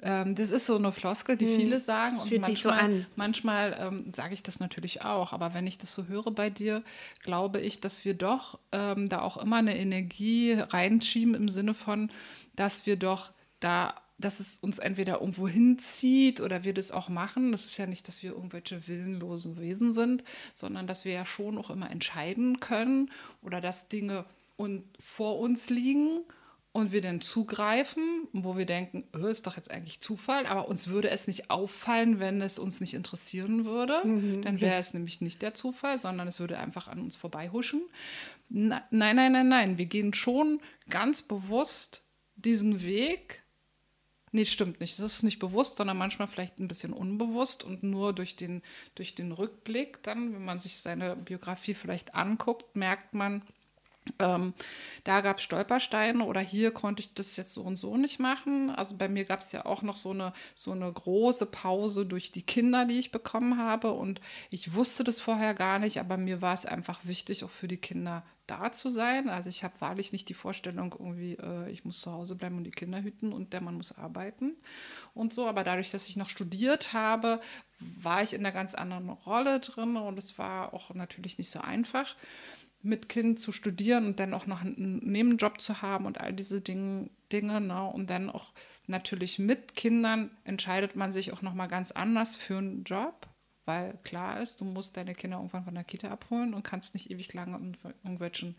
[0.00, 1.56] ähm, das ist so eine Floskel, die hm.
[1.56, 2.16] viele sagen.
[2.16, 3.06] Das fühlt und manchmal, sich so an.
[3.16, 6.82] Manchmal ähm, sage ich das natürlich auch, aber wenn ich das so höre bei dir,
[7.22, 12.10] glaube ich, dass wir doch ähm, da auch immer eine Energie reinschieben im Sinne von,
[12.54, 17.52] dass wir doch da dass es uns entweder irgendwo hinzieht oder wir das auch machen.
[17.52, 21.56] Das ist ja nicht, dass wir irgendwelche willenlosen Wesen sind, sondern dass wir ja schon
[21.56, 24.24] auch immer entscheiden können oder dass Dinge
[24.56, 26.24] und vor uns liegen
[26.78, 30.88] und wir dann zugreifen, wo wir denken, oh, ist doch jetzt eigentlich Zufall, aber uns
[30.88, 34.06] würde es nicht auffallen, wenn es uns nicht interessieren würde.
[34.06, 34.42] Mhm.
[34.42, 37.82] Dann wäre es nämlich nicht der Zufall, sondern es würde einfach an uns vorbeihuschen.
[38.48, 39.78] nein, nein, nein, nein.
[39.78, 42.02] Wir gehen schon ganz bewusst
[42.36, 43.42] diesen Weg.
[44.30, 44.92] Nee, stimmt nicht.
[44.92, 48.62] Es ist nicht bewusst, sondern manchmal vielleicht ein bisschen unbewusst und nur durch den,
[48.94, 53.42] durch den Rückblick dann, wenn man sich seine Biografie vielleicht anguckt, merkt man,
[54.18, 54.54] ähm,
[55.04, 58.70] da gab es Stolpersteine oder hier konnte ich das jetzt so und so nicht machen.
[58.70, 62.30] Also bei mir gab es ja auch noch so eine, so eine große Pause durch
[62.32, 63.92] die Kinder, die ich bekommen habe.
[63.92, 67.68] Und ich wusste das vorher gar nicht, aber mir war es einfach wichtig, auch für
[67.68, 69.28] die Kinder da zu sein.
[69.28, 72.64] Also ich habe wahrlich nicht die Vorstellung, irgendwie, äh, ich muss zu Hause bleiben und
[72.64, 74.56] die Kinder hüten und der Mann muss arbeiten
[75.14, 75.46] und so.
[75.46, 77.40] Aber dadurch, dass ich noch studiert habe,
[77.78, 81.60] war ich in einer ganz anderen Rolle drin und es war auch natürlich nicht so
[81.60, 82.16] einfach
[82.82, 86.60] mit Kind zu studieren und dann auch noch einen Nebenjob zu haben und all diese
[86.60, 87.84] Dinge, Dinge ne?
[87.86, 88.52] und dann auch
[88.86, 93.26] natürlich mit Kindern entscheidet man sich auch noch mal ganz anders für einen Job,
[93.66, 97.10] weil klar ist, du musst deine Kinder irgendwann von der Kita abholen und kannst nicht
[97.10, 98.56] ewig lange in irgendwelchen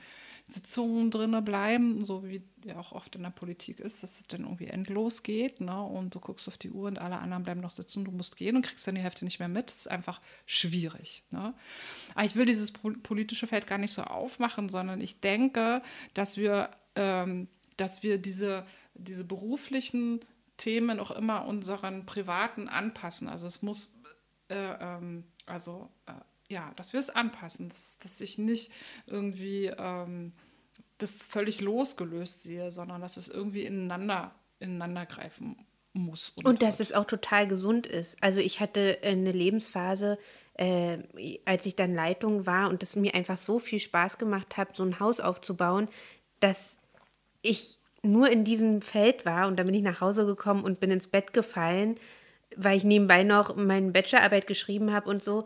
[0.49, 4.41] Sitzungen drinne bleiben, so wie ja auch oft in der Politik ist, dass es dann
[4.41, 5.81] irgendwie endlos geht, ne?
[5.81, 8.55] Und du guckst auf die Uhr und alle anderen bleiben noch sitzen, du musst gehen
[8.55, 9.69] und kriegst dann die Hälfte nicht mehr mit.
[9.69, 11.23] Das ist einfach schwierig.
[11.31, 11.53] Ne?
[12.15, 15.81] Aber ich will dieses politische Feld gar nicht so aufmachen, sondern ich denke,
[16.13, 20.19] dass wir, ähm, dass wir diese, diese beruflichen
[20.57, 23.29] Themen auch immer unseren privaten anpassen.
[23.29, 23.93] Also es muss
[24.49, 26.13] äh, ähm, also äh,
[26.49, 28.71] ja, dass wir es anpassen, dass, dass ich nicht
[29.05, 30.33] irgendwie ähm,
[30.97, 35.55] das völlig losgelöst sehe, sondern dass es irgendwie ineinander, ineinander greifen
[35.93, 36.33] muss.
[36.35, 38.21] Und, und dass es auch total gesund ist.
[38.21, 40.17] Also ich hatte eine Lebensphase,
[40.55, 40.97] äh,
[41.45, 44.83] als ich dann Leitung war und es mir einfach so viel Spaß gemacht hat, so
[44.83, 45.87] ein Haus aufzubauen,
[46.39, 46.79] dass
[47.41, 50.91] ich nur in diesem Feld war und dann bin ich nach Hause gekommen und bin
[50.91, 51.95] ins Bett gefallen,
[52.55, 55.45] weil ich nebenbei noch meine Bachelorarbeit geschrieben habe und so.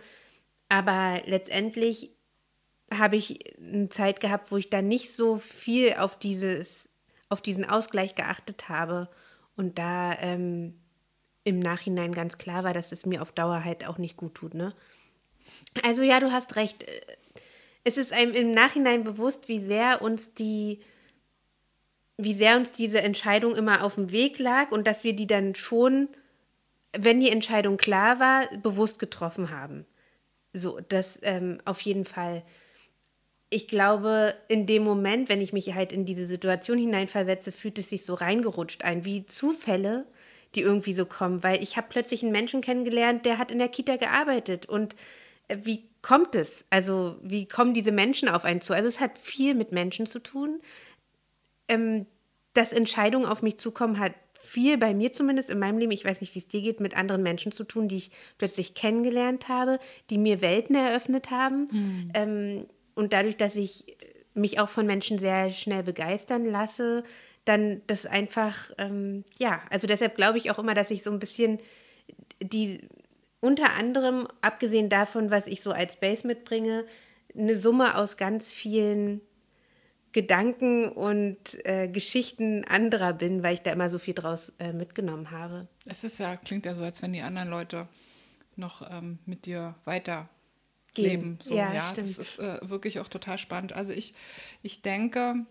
[0.73, 2.15] Aber letztendlich
[2.91, 6.89] habe ich eine Zeit gehabt, wo ich da nicht so viel auf dieses,
[7.29, 9.07] auf diesen Ausgleich geachtet habe.
[9.55, 10.81] Und da ähm,
[11.43, 14.55] im Nachhinein ganz klar war, dass es mir auf Dauer halt auch nicht gut tut,
[14.55, 14.73] ne?
[15.85, 16.87] Also ja, du hast recht.
[17.83, 20.79] Es ist einem im Nachhinein bewusst, wie sehr uns die,
[22.17, 25.53] wie sehr uns diese Entscheidung immer auf dem Weg lag und dass wir die dann
[25.53, 26.09] schon,
[26.97, 29.85] wenn die Entscheidung klar war, bewusst getroffen haben.
[30.53, 32.43] So, das ähm, auf jeden Fall.
[33.49, 37.89] Ich glaube, in dem Moment, wenn ich mich halt in diese Situation hineinversetze, fühlt es
[37.89, 40.05] sich so reingerutscht ein, wie Zufälle,
[40.55, 43.69] die irgendwie so kommen, weil ich habe plötzlich einen Menschen kennengelernt, der hat in der
[43.69, 44.95] Kita gearbeitet und
[45.47, 46.65] äh, wie kommt es?
[46.69, 48.73] Also wie kommen diese Menschen auf einen zu?
[48.73, 50.61] Also es hat viel mit Menschen zu tun.
[51.67, 52.05] Ähm,
[52.53, 54.13] dass Entscheidungen auf mich zukommen, hat
[54.43, 56.97] viel bei mir zumindest in meinem Leben, ich weiß nicht, wie es dir geht, mit
[56.97, 59.79] anderen Menschen zu tun, die ich plötzlich kennengelernt habe,
[60.09, 61.69] die mir Welten eröffnet haben.
[61.71, 62.11] Mhm.
[62.13, 63.97] Ähm, und dadurch, dass ich
[64.33, 67.03] mich auch von Menschen sehr schnell begeistern lasse,
[67.45, 71.19] dann das einfach, ähm, ja, also deshalb glaube ich auch immer, dass ich so ein
[71.19, 71.59] bisschen
[72.41, 72.81] die,
[73.39, 76.85] unter anderem, abgesehen davon, was ich so als Base mitbringe,
[77.35, 79.21] eine Summe aus ganz vielen
[80.13, 85.31] Gedanken und äh, Geschichten anderer bin, weil ich da immer so viel draus äh, mitgenommen
[85.31, 85.67] habe.
[85.85, 87.87] Es ist ja, klingt ja so, als wenn die anderen Leute
[88.55, 90.29] noch ähm, mit dir weiter
[90.95, 91.39] leben.
[91.41, 93.73] So, ja, ja das ist äh, wirklich auch total spannend.
[93.73, 94.13] Also ich,
[94.61, 95.47] ich denke,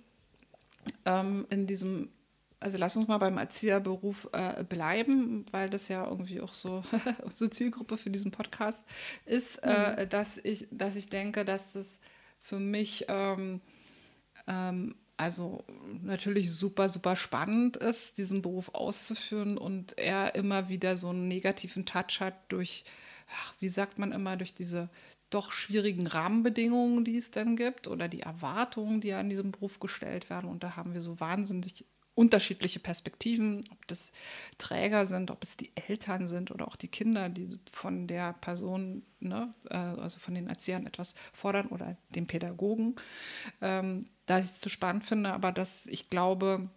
[1.05, 2.11] ähm, in diesem,
[2.61, 6.85] also lass uns mal beim Erzieherberuf äh, bleiben, weil das ja irgendwie auch so
[7.25, 8.85] unsere Zielgruppe für diesen Podcast
[9.27, 10.09] ist, äh, mhm.
[10.09, 11.99] dass ich, dass ich denke, dass das
[12.39, 13.61] für mich ähm,
[14.47, 15.65] ähm, also
[16.03, 21.87] natürlich super, super spannend ist, diesen Beruf auszuführen und er immer wieder so einen negativen
[21.87, 22.85] Touch hat durch,
[23.33, 24.89] ach, wie sagt man immer, durch diese
[25.31, 30.29] doch schwierigen Rahmenbedingungen, die es dann gibt oder die Erwartungen, die an diesem Beruf gestellt
[30.29, 30.51] werden.
[30.51, 34.13] Und da haben wir so wahnsinnig unterschiedliche Perspektiven, ob das
[34.59, 39.03] Träger sind, ob es die Eltern sind oder auch die Kinder, die von der Person,
[39.21, 42.97] ne, äh, also von den Erziehern etwas fordern oder den Pädagogen.
[43.61, 46.69] Ähm, da ich es zu spannend finde, aber dass ich glaube,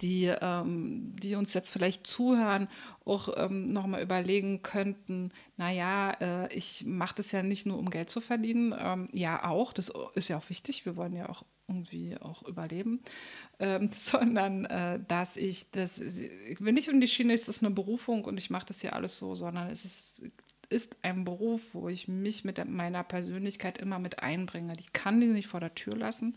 [0.00, 2.68] die, ähm, die uns jetzt vielleicht zuhören,
[3.04, 8.10] auch ähm, nochmal überlegen könnten, naja, äh, ich mache das ja nicht nur, um Geld
[8.10, 12.16] zu verdienen, ähm, ja auch, das ist ja auch wichtig, wir wollen ja auch irgendwie
[12.20, 13.00] auch überleben,
[13.58, 18.24] ähm, sondern äh, dass ich das, ich will nicht in die Schiene, ist eine Berufung
[18.24, 20.22] und ich mache das ja alles so, sondern es ist
[20.70, 24.74] ist ein Beruf, wo ich mich mit meiner Persönlichkeit immer mit einbringe.
[24.74, 26.36] Die kann die nicht vor der Tür lassen,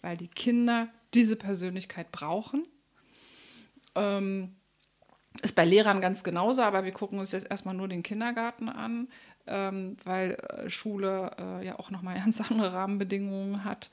[0.00, 2.66] weil die Kinder diese Persönlichkeit brauchen.
[3.94, 4.54] Ähm,
[5.42, 9.08] ist bei Lehrern ganz genauso, aber wir gucken uns jetzt erstmal nur den Kindergarten an,
[9.46, 13.90] ähm, weil äh, Schule äh, ja auch nochmal ganz andere Rahmenbedingungen hat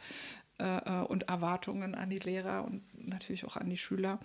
[0.61, 4.19] äh, äh, und Erwartungen an die Lehrer und natürlich auch an die Schüler.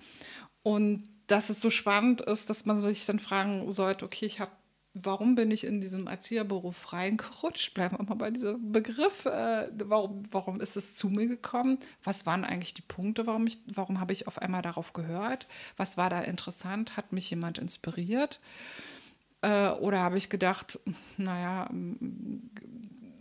[0.63, 4.53] Und dass es so spannend ist, dass man sich dann fragen sollte, okay, ich habe
[5.03, 7.75] warum bin ich in diesem Erzieherberuf reingerutscht?
[7.75, 9.27] Bleiben wir mal bei diesem Begriff.
[9.27, 11.79] Äh, warum, warum ist es zu mir gekommen?
[12.03, 13.27] Was waren eigentlich die Punkte?
[13.27, 15.47] Warum, ich, warum habe ich auf einmal darauf gehört?
[15.77, 16.97] Was war da interessant?
[16.97, 18.41] Hat mich jemand inspiriert?
[19.43, 20.81] Äh, oder habe ich gedacht,
[21.17, 21.69] naja.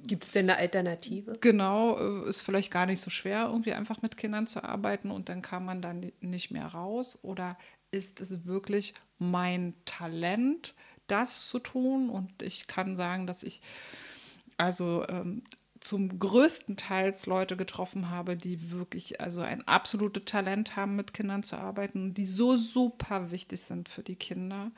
[0.08, 1.34] Gibt es denn eine Alternative?
[1.42, 5.30] Genau, äh, ist vielleicht gar nicht so schwer, irgendwie einfach mit Kindern zu arbeiten und
[5.30, 7.20] dann kann man dann nicht mehr raus.
[7.22, 7.58] Oder
[7.92, 10.74] ist es wirklich mein Talent?
[11.08, 12.10] das zu tun.
[12.10, 13.62] Und ich kann sagen, dass ich
[14.58, 15.44] also ähm,
[15.80, 21.44] zum größten Teil Leute getroffen habe, die wirklich also ein absolutes Talent haben, mit Kindern
[21.44, 24.72] zu arbeiten und die so super wichtig sind für die Kinder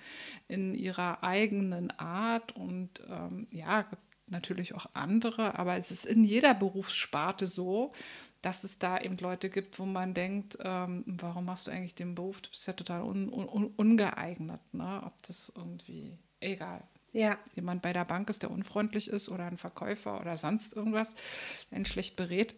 [0.47, 3.85] in ihrer eigenen Art und ähm, ja,
[4.27, 7.93] natürlich auch andere, aber es ist in jeder Berufssparte so,
[8.41, 12.15] dass es da eben Leute gibt, wo man denkt, ähm, warum machst du eigentlich den
[12.15, 12.41] Beruf?
[12.41, 15.01] Du bist ja total un, un, ungeeignet, ne?
[15.05, 16.83] Ob das irgendwie egal.
[17.13, 17.37] Ja.
[17.55, 21.15] Jemand bei der Bank ist, der unfreundlich ist oder ein Verkäufer oder sonst irgendwas,
[21.71, 22.53] einen schlecht berät.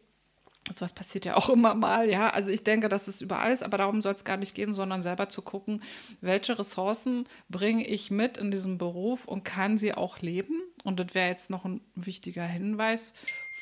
[0.76, 2.30] So was passiert ja auch immer mal, ja.
[2.30, 5.02] Also ich denke, das ist überall ist, aber darum soll es gar nicht gehen, sondern
[5.02, 5.82] selber zu gucken,
[6.22, 10.62] welche Ressourcen bringe ich mit in diesem Beruf und kann sie auch leben.
[10.84, 13.14] Und das wäre jetzt noch ein wichtiger Hinweis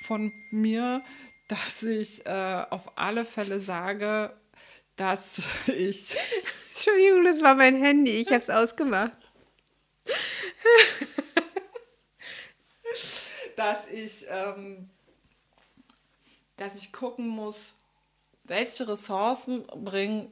[0.01, 1.03] von mir,
[1.47, 4.34] dass ich äh, auf alle Fälle sage,
[4.95, 6.17] dass ich.
[6.71, 9.13] Entschuldigung, das war mein Handy, ich habe es ausgemacht.
[13.56, 14.89] dass ich, ähm,
[16.56, 17.73] dass ich gucken muss,
[18.43, 20.32] welche Ressourcen bringen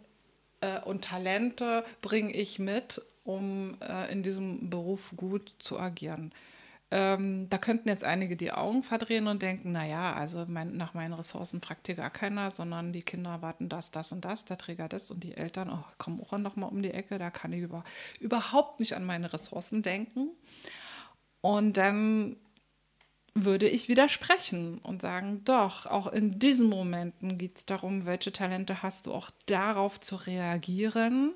[0.61, 6.31] äh, und Talente bringe ich mit, um äh, in diesem Beruf gut zu agieren.
[6.91, 11.13] Ähm, da könnten jetzt einige die Augen verdrehen und denken, naja, also mein, nach meinen
[11.13, 14.87] Ressourcen fragt hier gar keiner, sondern die Kinder warten das, das und das, der Träger
[14.87, 17.61] das und die Eltern, oh, kommen auch noch mal um die Ecke, da kann ich
[17.61, 17.83] über,
[18.19, 20.29] überhaupt nicht an meine Ressourcen denken.
[21.41, 22.37] Und dann
[23.33, 28.81] würde ich widersprechen und sagen, doch, auch in diesen Momenten geht es darum, welche Talente
[28.81, 31.33] hast du auch darauf zu reagieren,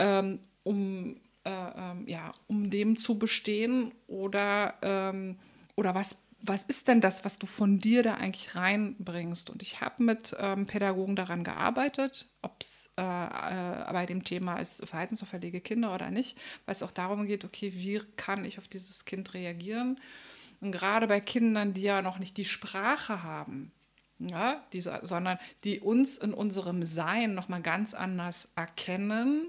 [0.00, 3.92] ähm, um äh, ähm, ja, um dem zu bestehen?
[4.06, 5.38] Oder, ähm,
[5.76, 9.50] oder was, was ist denn das, was du von dir da eigentlich reinbringst?
[9.50, 14.58] Und ich habe mit ähm, Pädagogen daran gearbeitet, ob es äh, äh, bei dem Thema
[14.58, 18.68] ist verhaltensauffällige Kinder oder nicht, weil es auch darum geht, okay, wie kann ich auf
[18.68, 20.00] dieses Kind reagieren?
[20.60, 23.72] Und gerade bei Kindern, die ja noch nicht die Sprache haben,
[24.18, 29.46] ja, diese, sondern die uns in unserem Sein nochmal ganz anders erkennen.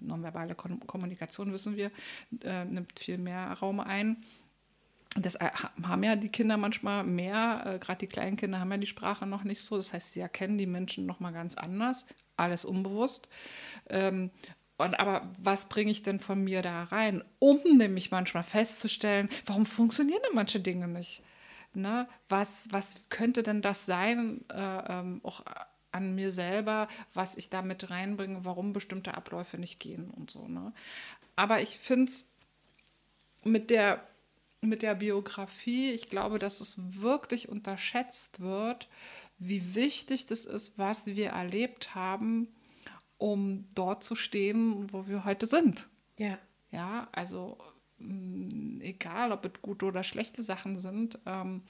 [0.00, 1.90] Nonverbale Kommunikation, wissen wir,
[2.42, 4.24] äh, nimmt viel mehr Raum ein.
[5.18, 5.50] Das äh,
[5.82, 9.26] haben ja die Kinder manchmal mehr, äh, gerade die kleinen Kinder haben ja die Sprache
[9.26, 9.76] noch nicht so.
[9.76, 12.06] Das heißt, sie erkennen die Menschen nochmal ganz anders,
[12.36, 13.28] alles unbewusst.
[13.88, 14.30] Ähm,
[14.76, 19.64] und aber was bringe ich denn von mir da rein, um nämlich manchmal festzustellen, warum
[19.64, 21.22] funktionieren denn manche Dinge nicht?
[21.76, 22.08] Ne?
[22.28, 25.44] Was, was könnte denn das sein, äh, ähm, auch
[25.92, 30.46] an mir selber, was ich da mit reinbringe, warum bestimmte Abläufe nicht gehen und so.
[30.46, 30.72] Ne?
[31.36, 32.28] Aber ich finde es
[33.44, 34.06] mit der,
[34.60, 38.88] mit der Biografie, ich glaube, dass es wirklich unterschätzt wird,
[39.38, 42.48] wie wichtig das ist, was wir erlebt haben,
[43.18, 45.86] um dort zu stehen, wo wir heute sind.
[46.18, 46.38] Ja.
[46.72, 47.58] Ja, also
[47.98, 51.62] egal ob es gute oder schlechte Sachen sind, ähm,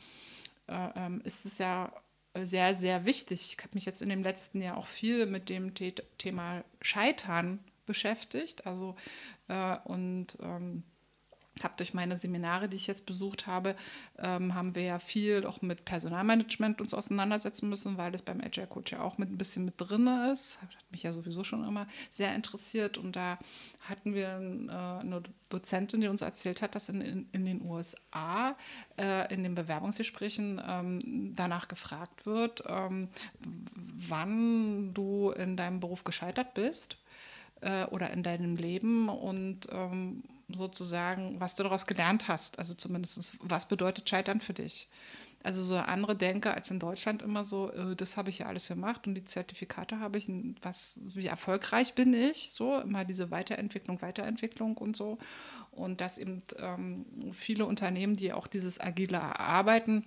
[0.69, 1.93] äh, ähm, ist es ja
[2.35, 3.57] sehr, sehr wichtig.
[3.57, 7.61] Ich habe mich jetzt in dem letzten Jahr auch viel mit dem The Thema Scheitern
[7.87, 8.67] beschäftigt.
[8.67, 8.97] Also
[9.49, 10.83] äh, und ähm,
[11.65, 13.77] habe durch meine Seminare, die ich jetzt besucht habe,
[14.19, 18.67] ähm, haben wir ja viel auch mit Personalmanagement uns auseinandersetzen müssen, weil das beim Agile
[18.67, 20.61] Coach ja auch mit ein bisschen mit drin ist.
[20.63, 23.39] Hat mich ja sowieso schon immer sehr interessiert und da
[23.81, 28.57] hatten wir äh, eine Dozentin, die uns erzählt hat, dass in, in, in den USA
[28.99, 33.09] äh, in den Bewerbungsgesprächen ähm, danach gefragt wird, ähm,
[34.09, 36.99] wann du in deinem Beruf gescheitert bist
[37.61, 42.59] äh, oder in deinem Leben und ähm, sozusagen, was du daraus gelernt hast.
[42.59, 44.89] Also zumindest, was bedeutet Scheitern für dich?
[45.43, 48.69] Also so andere Denke als in Deutschland immer so, äh, das habe ich ja alles
[48.69, 50.29] gemacht und die Zertifikate habe ich,
[50.63, 55.19] was, wie erfolgreich bin ich, so immer diese Weiterentwicklung, Weiterentwicklung und so.
[55.71, 60.05] und dass eben ähm, viele Unternehmen, die auch dieses agile Arbeiten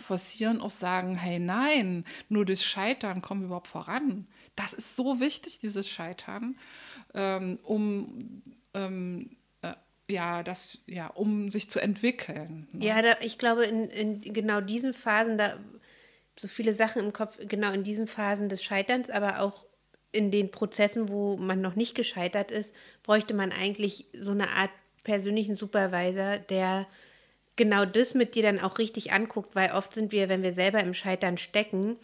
[0.00, 4.26] forcieren, auch sagen, hey nein, nur durch Scheitern kommen wir überhaupt voran.
[4.56, 6.56] Das ist so wichtig, dieses Scheitern,
[7.12, 8.42] ähm, um
[8.72, 9.39] ähm, äh,
[10.10, 12.68] ja, das, ja, um sich zu entwickeln.
[12.72, 12.86] Ne?
[12.86, 15.58] Ja, da, ich glaube, in, in genau diesen Phasen, da
[16.38, 19.64] so viele Sachen im Kopf, genau in diesen Phasen des Scheiterns, aber auch
[20.12, 24.70] in den Prozessen, wo man noch nicht gescheitert ist, bräuchte man eigentlich so eine Art
[25.04, 26.86] persönlichen Supervisor, der
[27.56, 30.80] genau das mit dir dann auch richtig anguckt, weil oft sind wir, wenn wir selber
[30.80, 31.98] im Scheitern stecken,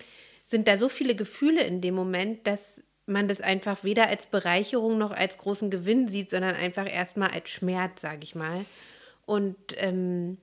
[0.46, 4.98] sind da so viele Gefühle in dem Moment, dass man das einfach weder als Bereicherung
[4.98, 8.64] noch als großen Gewinn sieht, sondern einfach erstmal als Schmerz, sage ich mal.
[9.24, 10.38] Und ähm,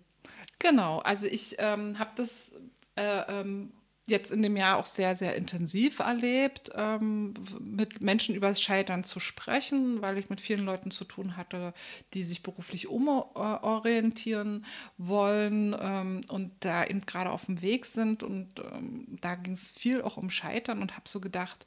[0.60, 2.60] genau, also ich ähm, habe das
[2.96, 3.74] äh, ähm,
[4.06, 9.04] jetzt in dem Jahr auch sehr, sehr intensiv erlebt, ähm, mit Menschen über das Scheitern
[9.04, 11.74] zu sprechen, weil ich mit vielen Leuten zu tun hatte,
[12.14, 14.66] die sich beruflich umorientieren
[14.98, 18.24] wollen ähm, und da eben gerade auf dem Weg sind.
[18.24, 21.66] Und ähm, da ging es viel auch um Scheitern und habe so gedacht,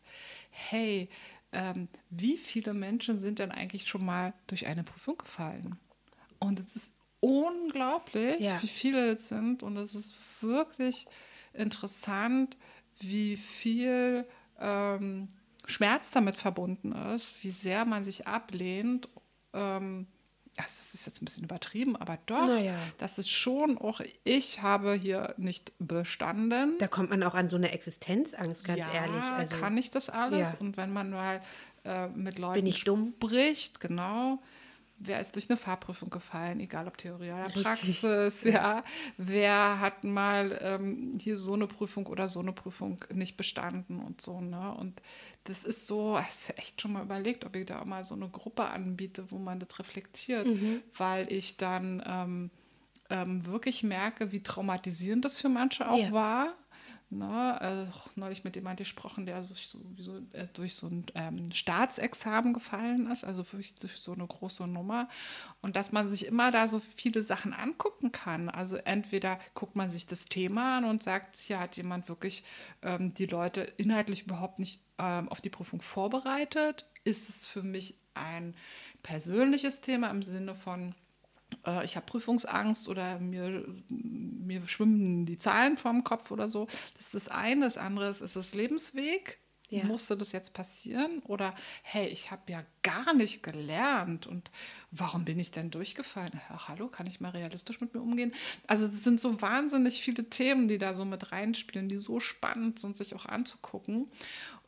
[0.50, 1.08] hey,
[1.52, 5.78] ähm, wie viele Menschen sind denn eigentlich schon mal durch eine Prüfung gefallen?
[6.38, 8.62] Und es ist unglaublich, ja.
[8.62, 9.62] wie viele es sind.
[9.62, 11.06] Und es ist wirklich
[11.56, 12.56] interessant,
[13.00, 14.26] wie viel
[14.60, 15.28] ähm,
[15.66, 19.08] Schmerz damit verbunden ist, wie sehr man sich ablehnt.
[19.52, 20.06] Ähm,
[20.56, 22.78] das ist jetzt ein bisschen übertrieben, aber doch, naja.
[22.96, 26.78] das ist schon auch, ich habe hier nicht bestanden.
[26.78, 29.22] Da kommt man auch an so eine Existenzangst, ganz ja, ehrlich.
[29.22, 30.52] Also, kann ich das alles?
[30.54, 30.58] Ja.
[30.60, 31.42] Und wenn man mal
[31.84, 34.38] äh, mit Leuten spricht, genau,
[34.98, 38.52] wer ist durch eine Fahrprüfung gefallen, egal ob Theorie oder Praxis, ja.
[38.52, 38.84] ja.
[39.16, 44.20] Wer hat mal ähm, hier so eine Prüfung oder so eine Prüfung nicht bestanden und
[44.20, 44.74] so, ne?
[44.74, 45.02] Und
[45.44, 48.14] das ist so, hast du echt schon mal überlegt, ob ich da auch mal so
[48.14, 50.82] eine Gruppe anbiete, wo man das reflektiert, mhm.
[50.96, 52.50] weil ich dann ähm,
[53.10, 56.12] ähm, wirklich merke, wie traumatisierend das für manche auch ja.
[56.12, 56.54] war
[57.08, 57.86] na, äh,
[58.16, 63.08] neulich mit jemand gesprochen, der durch so, so, äh, durch so ein ähm, Staatsexamen gefallen
[63.10, 65.08] ist, also wirklich durch so eine große Nummer.
[65.62, 68.48] Und dass man sich immer da so viele Sachen angucken kann.
[68.48, 72.42] Also entweder guckt man sich das Thema an und sagt, hier hat jemand wirklich
[72.82, 76.90] ähm, die Leute inhaltlich überhaupt nicht ähm, auf die Prüfung vorbereitet.
[77.04, 78.56] Ist es für mich ein
[79.04, 80.94] persönliches Thema im Sinne von,
[81.66, 86.66] äh, ich habe Prüfungsangst oder mir, mir schwimmen die Zahlen vorm Kopf oder so.
[86.96, 87.64] Das ist das eine.
[87.64, 89.38] Das andere ist, ist das Lebensweg.
[89.68, 89.84] Ja.
[89.84, 91.20] Musste das jetzt passieren?
[91.26, 91.52] Oder
[91.82, 94.50] hey, ich habe ja gar nicht gelernt und
[94.92, 96.40] warum bin ich denn durchgefallen?
[96.50, 98.32] Ach, hallo, kann ich mal realistisch mit mir umgehen?
[98.68, 102.78] Also es sind so wahnsinnig viele Themen, die da so mit reinspielen, die so spannend
[102.78, 104.08] sind, sich auch anzugucken.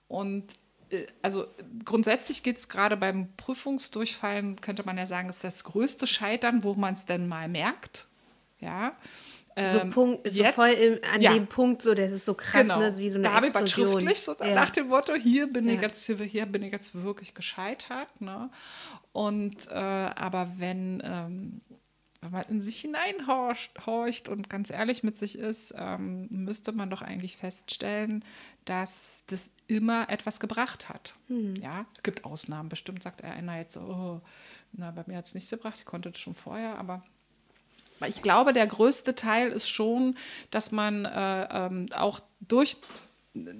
[0.08, 0.56] Und äh,
[1.22, 1.46] also
[1.84, 6.74] grundsätzlich geht es gerade beim Prüfungsdurchfallen, könnte man ja sagen, ist das größte Scheitern, wo
[6.74, 8.06] man es denn mal merkt.
[8.60, 8.96] Ja.
[9.56, 11.32] So, ähm, Punkt, so jetzt, voll im, an ja.
[11.32, 12.78] dem Punkt, so, das ist so krass, genau.
[12.78, 14.54] ne, wie so eine Da habe ich mal schriftlich so ja.
[14.54, 15.74] nach dem Motto, hier bin, ja.
[15.74, 18.20] ich jetzt, hier bin ich jetzt wirklich gescheitert.
[18.20, 18.50] Ne?
[19.10, 21.60] Und äh, aber wenn, ähm,
[22.20, 27.02] wenn man in sich hineinhorcht und ganz ehrlich mit sich ist, ähm, müsste man doch
[27.02, 28.24] eigentlich feststellen,
[28.64, 31.14] dass das immer etwas gebracht hat.
[31.28, 31.56] Mhm.
[31.56, 32.68] Ja, es gibt Ausnahmen.
[32.68, 34.20] Bestimmt sagt er einer jetzt so, oh,
[34.72, 37.02] na, bei mir hat es nichts gebracht, ich konnte das schon vorher, aber
[38.06, 40.16] ich glaube, der größte Teil ist schon,
[40.50, 42.76] dass man äh, ähm, auch durch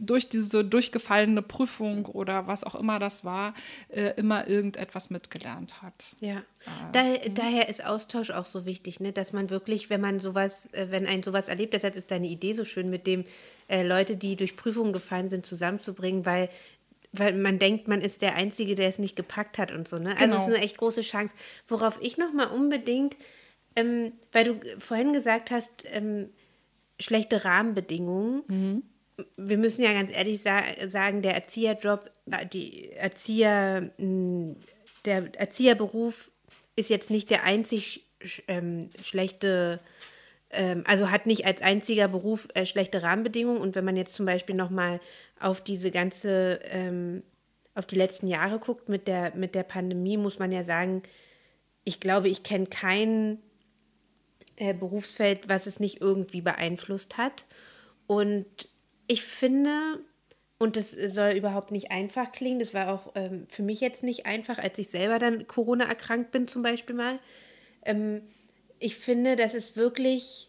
[0.00, 3.54] durch diese durchgefallene Prüfung oder was auch immer das war,
[3.88, 6.14] äh, immer irgendetwas mitgelernt hat.
[6.20, 6.38] Ja.
[6.38, 7.34] Äh, daher, hm.
[7.34, 9.12] daher ist Austausch auch so wichtig, ne?
[9.12, 12.52] dass man wirklich, wenn man sowas, äh, wenn ein sowas erlebt, deshalb ist deine Idee
[12.52, 13.24] so schön, mit dem
[13.68, 16.48] äh, Leute, die durch Prüfungen gefallen sind, zusammenzubringen, weil
[17.10, 19.96] weil man denkt, man ist der Einzige, der es nicht gepackt hat und so.
[19.96, 20.14] Ne?
[20.20, 21.34] Also es ist eine echt große Chance.
[21.66, 23.16] Worauf ich noch mal unbedingt,
[23.76, 26.28] ähm, weil du vorhin gesagt hast, ähm,
[27.00, 28.42] schlechte Rahmenbedingungen.
[28.48, 28.82] Mhm
[29.36, 36.30] wir müssen ja ganz ehrlich sa sagen, der Erzieherjob, äh, die Erzieher, der Erzieherberuf
[36.76, 38.04] ist jetzt nicht der einzig
[38.46, 39.80] ähm, schlechte,
[40.50, 43.60] ähm, also hat nicht als einziger Beruf äh, schlechte Rahmenbedingungen.
[43.60, 45.00] Und wenn man jetzt zum Beispiel nochmal
[45.40, 47.22] auf diese ganze, ähm,
[47.74, 51.02] auf die letzten Jahre guckt mit der, mit der Pandemie, muss man ja sagen,
[51.84, 53.38] ich glaube, ich kenne kein
[54.56, 57.46] äh, Berufsfeld, was es nicht irgendwie beeinflusst hat.
[58.06, 58.46] Und
[59.08, 60.00] ich finde,
[60.58, 64.26] und das soll überhaupt nicht einfach klingen, das war auch ähm, für mich jetzt nicht
[64.26, 67.18] einfach, als ich selber dann Corona erkrankt bin zum Beispiel mal.
[67.84, 68.22] Ähm,
[68.78, 70.48] ich finde, das ist wirklich,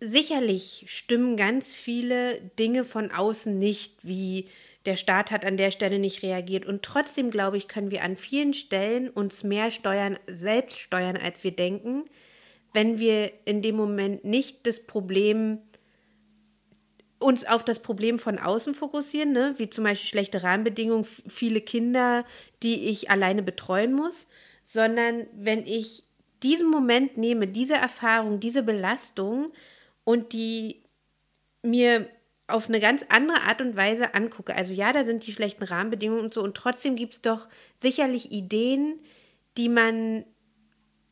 [0.00, 4.48] sicherlich stimmen ganz viele Dinge von außen nicht, wie
[4.86, 6.66] der Staat hat an der Stelle nicht reagiert.
[6.66, 11.42] Und trotzdem, glaube ich, können wir an vielen Stellen uns mehr steuern, selbst steuern, als
[11.42, 12.04] wir denken,
[12.74, 15.58] wenn wir in dem Moment nicht das Problem
[17.24, 19.54] uns auf das Problem von außen fokussieren, ne?
[19.56, 22.24] wie zum Beispiel schlechte Rahmenbedingungen, viele Kinder,
[22.62, 24.26] die ich alleine betreuen muss,
[24.64, 26.04] sondern wenn ich
[26.42, 29.52] diesen Moment nehme, diese Erfahrung, diese Belastung
[30.04, 30.82] und die
[31.62, 32.08] mir
[32.46, 34.54] auf eine ganz andere Art und Weise angucke.
[34.54, 37.48] Also ja, da sind die schlechten Rahmenbedingungen und so und trotzdem gibt es doch
[37.80, 39.00] sicherlich Ideen,
[39.56, 40.26] die man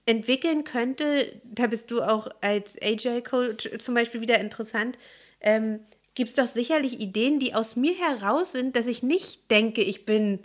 [0.05, 1.41] entwickeln könnte.
[1.45, 4.99] Da bist du auch als Agile-Coach zum Beispiel wieder interessant.
[5.41, 5.81] Ähm,
[6.15, 10.05] gibt es doch sicherlich Ideen, die aus mir heraus sind, dass ich nicht denke, ich
[10.05, 10.41] bin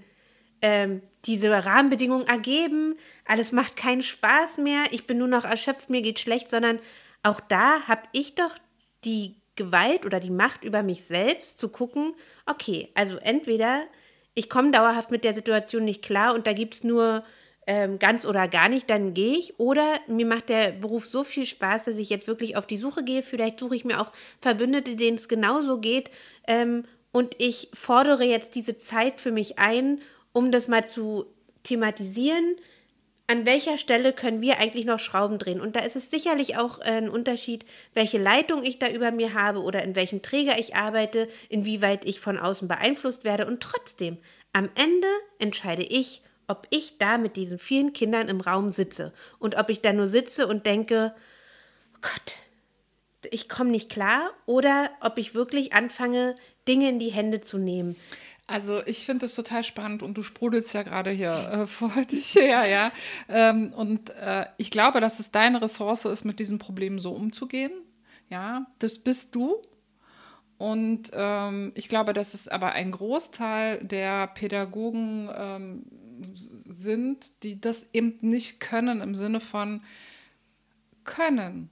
[0.61, 2.95] ähm, diese Rahmenbedingungen ergeben,
[3.25, 6.79] alles macht keinen Spaß mehr, ich bin nur noch erschöpft, mir geht schlecht, sondern
[7.23, 8.55] auch da habe ich doch
[9.03, 12.13] die Gewalt oder die Macht über mich selbst zu gucken,
[12.45, 13.83] okay, also entweder
[14.35, 17.23] ich komme dauerhaft mit der Situation nicht klar und da gibt es nur
[17.67, 19.59] ähm, ganz oder gar nicht, dann gehe ich.
[19.59, 23.03] Oder mir macht der Beruf so viel Spaß, dass ich jetzt wirklich auf die Suche
[23.03, 23.21] gehe.
[23.21, 24.11] Vielleicht suche ich mir auch
[24.41, 26.09] Verbündete, denen es genauso geht.
[26.47, 29.99] Ähm, und ich fordere jetzt diese Zeit für mich ein,
[30.33, 31.25] um das mal zu
[31.63, 32.55] thematisieren
[33.27, 35.59] an welcher Stelle können wir eigentlich noch Schrauben drehen?
[35.59, 39.33] Und da ist es sicherlich auch äh, ein Unterschied, welche Leitung ich da über mir
[39.33, 43.45] habe oder in welchem Träger ich arbeite, inwieweit ich von außen beeinflusst werde.
[43.45, 44.17] Und trotzdem,
[44.53, 45.07] am Ende
[45.39, 49.81] entscheide ich, ob ich da mit diesen vielen Kindern im Raum sitze und ob ich
[49.81, 51.13] da nur sitze und denke,
[51.95, 52.39] oh Gott,
[53.31, 56.35] ich komme nicht klar oder ob ich wirklich anfange,
[56.67, 57.95] Dinge in die Hände zu nehmen.
[58.49, 62.35] Also ich finde das total spannend und du sprudelst ja gerade hier äh, vor dich
[62.35, 62.91] her, ja.
[63.27, 67.71] Ähm, und äh, ich glaube, dass es deine Ressource ist, mit diesem Problem so umzugehen.
[68.29, 69.61] Ja, das bist du.
[70.57, 75.85] Und ähm, ich glaube, dass es aber ein Großteil der Pädagogen ähm,
[76.33, 79.81] sind, die das eben nicht können im Sinne von
[81.03, 81.69] können.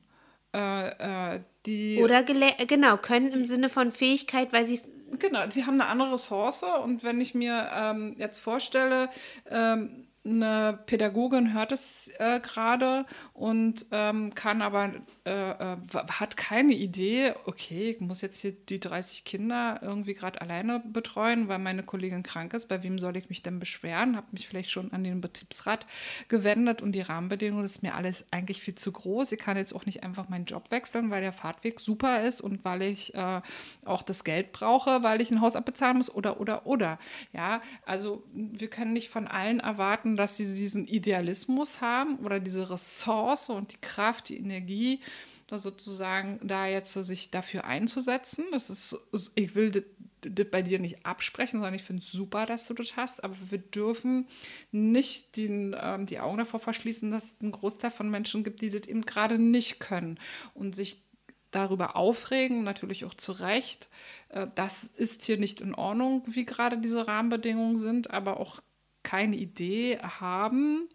[0.54, 4.86] Äh, äh die Oder genau, können im Sinne von Fähigkeit, weil sie es
[5.20, 9.10] Genau, sie haben eine andere Ressource und wenn ich mir ähm, jetzt vorstelle,
[9.50, 13.06] ähm, eine Pädagogin hört es äh, gerade
[13.36, 14.94] und ähm, kann aber
[15.26, 20.40] äh, äh, hat keine Idee, okay, ich muss jetzt hier die 30 Kinder irgendwie gerade
[20.40, 22.68] alleine betreuen, weil meine Kollegin krank ist.
[22.68, 24.16] Bei wem soll ich mich denn beschweren?
[24.16, 25.86] Habe mich vielleicht schon an den Betriebsrat
[26.30, 29.34] gewendet und die Rahmenbedingungen, das ist mir alles eigentlich viel zu groß.
[29.34, 32.64] Ich kann jetzt auch nicht einfach meinen Job wechseln, weil der Fahrtweg super ist und
[32.64, 33.42] weil ich äh,
[33.84, 37.00] auch das Geld brauche, weil ich ein Haus abbezahlen muss oder, oder, oder.
[37.34, 42.70] Ja, also wir können nicht von allen erwarten, dass sie diesen Idealismus haben oder diese
[42.70, 45.02] Ressource und die Kraft, die Energie,
[45.48, 48.46] da sozusagen da jetzt sich dafür einzusetzen.
[48.52, 48.98] Das ist,
[49.36, 49.84] ich will das,
[50.22, 53.36] das bei dir nicht absprechen, sondern ich finde es super, dass du das hast, aber
[53.50, 54.28] wir dürfen
[54.72, 58.70] nicht den, ähm, die Augen davor verschließen, dass es einen Großteil von Menschen gibt, die
[58.70, 60.20] das eben gerade nicht können
[60.56, 61.04] und sich
[61.52, 63.90] darüber aufregen, natürlich auch zu Recht.
[64.30, 68.62] Äh, das ist hier nicht in Ordnung, wie gerade diese Rahmenbedingungen sind, aber auch
[69.04, 70.90] keine Idee haben,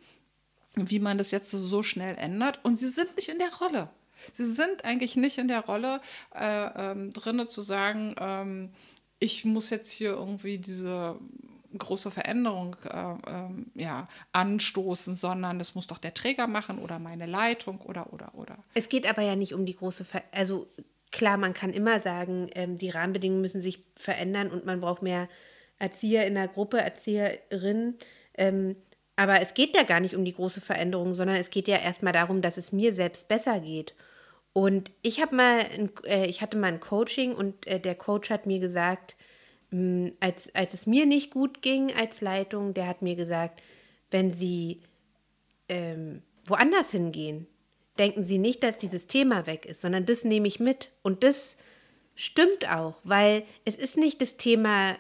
[0.75, 2.61] wie man das jetzt so, schnell ändert.
[2.63, 3.89] Und sie sind nicht in der Rolle.
[4.35, 6.01] Sie sind eigentlich nicht in der Rolle
[6.35, 8.71] äh, ähm, drin zu sagen, ähm,
[9.19, 11.19] ich muss jetzt hier irgendwie diese
[11.77, 17.27] große Veränderung äh, ähm, ja, anstoßen, sondern das muss doch der Träger machen oder meine
[17.27, 18.59] Leitung oder oder oder.
[18.75, 20.69] Es geht aber ja nicht um die große Ver also
[21.13, 25.29] klar, man kann immer sagen, ähm, die Rahmenbedingungen müssen sich verändern und man braucht mehr
[25.79, 27.99] Erzieher in der Gruppe, Erzieherinnen.
[28.35, 28.77] Ähm,
[29.17, 32.13] aber es geht ja gar nicht um die große Veränderung, sondern es geht ja erstmal
[32.13, 33.95] darum, dass es mir selbst besser geht.
[34.53, 38.31] Und ich habe mal, ein, äh, ich hatte mal ein Coaching und äh, der Coach
[38.31, 39.17] hat mir gesagt,
[39.71, 43.63] mh, hm, als, als es mir nicht gut ging als Leitung, der hat mir gesagt,
[44.11, 44.81] wenn Sie
[45.69, 47.47] ähm, woanders hingehen,
[47.99, 50.91] denken Sie nicht, dass dieses Thema weg ist, sondern das nehme ich mit.
[51.03, 51.57] Und das
[52.17, 54.97] stimmt auch, weil es ist nicht das Thema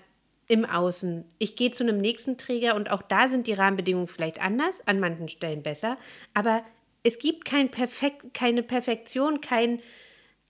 [0.50, 1.24] im Außen.
[1.38, 4.98] Ich gehe zu einem nächsten Träger und auch da sind die Rahmenbedingungen vielleicht anders, an
[4.98, 5.96] manchen Stellen besser,
[6.34, 6.64] aber
[7.04, 9.80] es gibt kein Perfekt, keine Perfektion, kein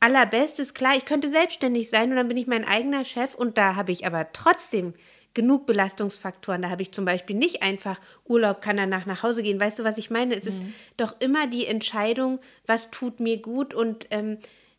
[0.00, 0.72] allerbestes.
[0.72, 3.92] Klar, ich könnte selbstständig sein und dann bin ich mein eigener Chef und da habe
[3.92, 4.94] ich aber trotzdem
[5.34, 6.62] genug Belastungsfaktoren.
[6.62, 9.60] Da habe ich zum Beispiel nicht einfach Urlaub, kann danach nach Hause gehen.
[9.60, 10.34] Weißt du, was ich meine?
[10.34, 10.50] Es mhm.
[10.50, 10.62] ist
[10.96, 14.38] doch immer die Entscheidung, was tut mir gut und ähm,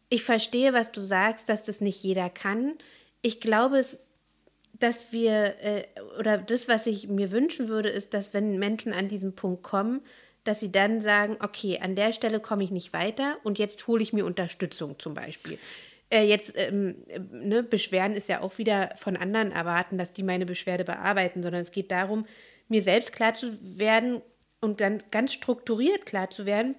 [0.09, 2.73] ich verstehe, was du sagst, dass das nicht jeder kann.
[3.21, 3.85] Ich glaube,
[4.83, 5.83] dass wir, äh,
[6.19, 10.01] oder das, was ich mir wünschen würde, ist, dass wenn Menschen an diesen Punkt kommen,
[10.43, 14.01] dass sie dann sagen, okay, an der Stelle komme ich nicht weiter und jetzt hole
[14.01, 15.59] ich mir Unterstützung zum Beispiel.
[16.11, 16.95] äh, jetzt, ähm,
[17.31, 21.61] ne, Beschweren ist ja auch wieder von anderen erwarten, dass die meine Beschwerde bearbeiten, sondern
[21.61, 22.25] es geht darum,
[22.67, 24.21] mir selbst klar zu werden
[24.59, 26.75] und dann ganz strukturiert klar zu werden,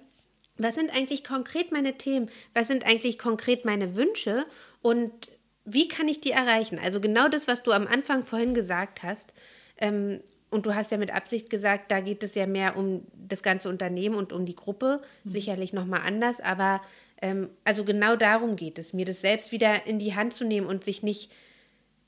[0.57, 4.45] was sind eigentlich konkret meine Themen, was sind eigentlich konkret meine Wünsche
[4.81, 5.29] und
[5.65, 6.79] wie kann ich die erreichen?
[6.79, 9.33] Also genau das, was du am Anfang vorhin gesagt hast.
[9.77, 13.41] Ähm, und du hast ja mit Absicht gesagt, da geht es ja mehr um das
[13.41, 15.01] ganze Unternehmen und um die Gruppe.
[15.23, 15.29] Mhm.
[15.29, 16.81] Sicherlich nochmal anders, aber
[17.21, 20.67] ähm, also genau darum geht es, mir das selbst wieder in die Hand zu nehmen
[20.67, 21.31] und sich nicht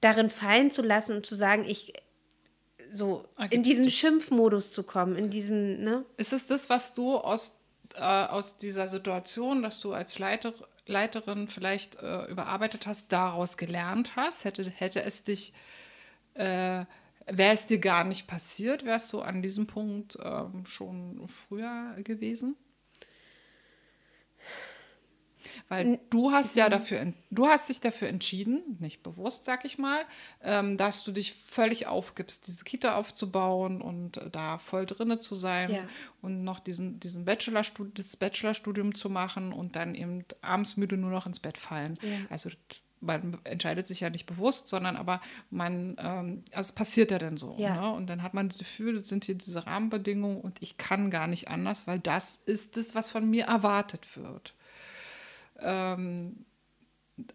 [0.01, 1.93] darin fallen zu lassen und zu sagen, ich
[2.91, 6.05] so ah, in diesen Schimpfmodus zu kommen, in diesen, ne?
[6.17, 7.57] Ist es das, was du aus,
[7.95, 10.53] äh, aus dieser Situation, dass du als Leiter,
[10.85, 14.45] Leiterin vielleicht äh, überarbeitet hast, daraus gelernt hast?
[14.45, 15.53] Hätte, hätte es dich,
[16.35, 16.85] äh,
[17.25, 22.55] wäre es dir gar nicht passiert, wärst du an diesem Punkt ähm, schon früher gewesen?
[25.69, 30.01] Weil du hast ja dafür, du hast dich dafür entschieden, nicht bewusst, sag ich mal,
[30.43, 35.35] ähm, dass du dich völlig aufgibst, diese Kita aufzubauen und äh, da voll drinne zu
[35.35, 35.83] sein ja.
[36.21, 41.11] und noch diesen, diesen Bachelorstudi das Bachelorstudium zu machen und dann eben abends müde nur
[41.11, 41.95] noch ins Bett fallen.
[42.01, 42.17] Ja.
[42.29, 42.49] Also
[43.05, 47.37] man entscheidet sich ja nicht bewusst, sondern aber man, ähm, also es passiert ja dann
[47.37, 47.55] so.
[47.57, 47.81] Ja.
[47.81, 47.91] Ne?
[47.93, 51.27] Und dann hat man das Gefühl, das sind hier diese Rahmenbedingungen und ich kann gar
[51.27, 54.53] nicht anders, weil das ist das, was von mir erwartet wird.
[55.59, 56.45] Ähm,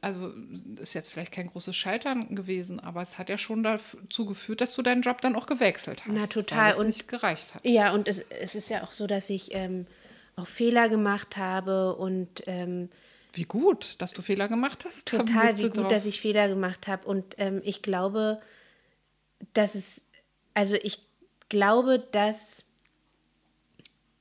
[0.02, 0.32] also
[0.78, 4.74] ist jetzt vielleicht kein großes Scheitern gewesen, aber es hat ja schon dazu geführt, dass
[4.74, 6.14] du deinen Job dann auch gewechselt hast.
[6.14, 6.74] Na total.
[6.74, 7.64] Und nicht gereicht hat.
[7.64, 9.86] Ja, und es, es ist ja auch so, dass ich ähm,
[10.36, 12.90] auch Fehler gemacht habe und ähm,
[13.32, 15.08] wie gut, dass du Fehler gemacht hast.
[15.08, 15.88] Total, wie gut, drauf.
[15.88, 17.06] dass ich Fehler gemacht habe.
[17.06, 18.40] Und ähm, ich glaube,
[19.54, 20.04] dass es,
[20.52, 20.98] also ich
[21.48, 22.64] glaube, dass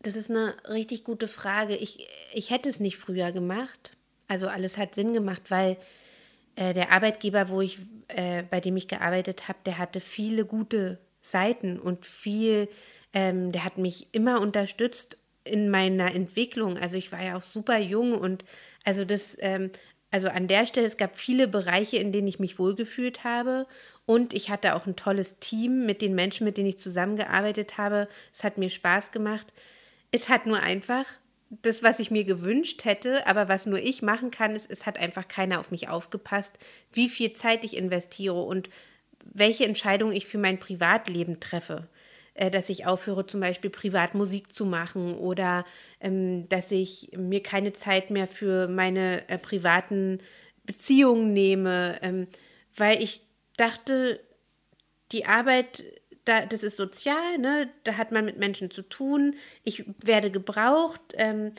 [0.02, 1.76] das ist eine richtig gute Frage.
[1.76, 3.98] Ich, ich hätte es nicht früher gemacht.
[4.28, 5.78] Also alles hat Sinn gemacht, weil
[6.56, 11.00] äh, der Arbeitgeber, wo ich, äh, bei dem ich gearbeitet habe, der hatte viele gute
[11.22, 12.70] Seiten und viel,
[13.14, 16.78] ähm, der hat mich immer unterstützt in meiner Entwicklung.
[16.78, 18.46] Also ich war ja auch super jung und
[18.86, 19.72] also das, ähm,
[20.12, 23.68] also an der Stelle, es gab viele Bereiche, in denen ich mich wohlgefühlt habe
[24.06, 28.08] und ich hatte auch ein tolles Team mit den Menschen, mit denen ich zusammengearbeitet habe.
[28.34, 29.48] Es hat mir Spaß gemacht.
[30.12, 31.06] Es hat nur einfach
[31.50, 35.00] das, was ich mir gewünscht hätte, aber was nur ich machen kann, ist, es hat
[35.00, 36.58] einfach keiner auf mich aufgepasst,
[36.94, 38.70] wie viel Zeit ich investiere und
[39.26, 41.88] welche Entscheidungen ich für mein Privatleben treffe.
[42.40, 45.66] Äh, dass ich aufhöre, zum Beispiel privat Musik zu machen oder
[46.00, 50.20] ähm, dass ich mir keine Zeit mehr für meine äh, privaten
[50.64, 52.28] Beziehungen nehme, ähm,
[52.78, 53.24] weil ich
[53.58, 54.22] dachte,
[55.12, 55.84] die Arbeit
[56.26, 57.70] da, das ist sozial, ne?
[57.84, 61.54] da hat man mit Menschen zu tun, ich werde gebraucht, ähm,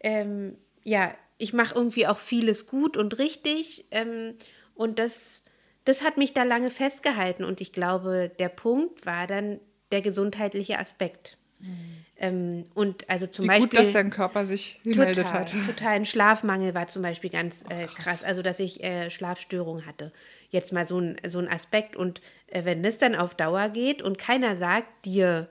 [0.00, 4.34] ähm, ja, ich mache irgendwie auch vieles gut und richtig ähm,
[4.74, 5.44] und das,
[5.84, 9.60] das hat mich da lange festgehalten und ich glaube, der Punkt war dann
[9.92, 11.38] der gesundheitliche Aspekt.
[11.58, 11.96] Mhm.
[12.18, 13.68] Ähm, und also zum Wie Beispiel.
[13.68, 15.52] Gut, dass dein Körper sich gemeldet total, hat.
[15.66, 15.88] Total.
[15.88, 18.24] Ein Schlafmangel war zum Beispiel ganz äh, oh, krass.
[18.24, 20.12] Also, dass ich äh, Schlafstörungen hatte.
[20.50, 21.96] Jetzt mal so ein, so ein Aspekt.
[21.96, 25.48] Und äh, wenn das dann auf Dauer geht und keiner sagt dir,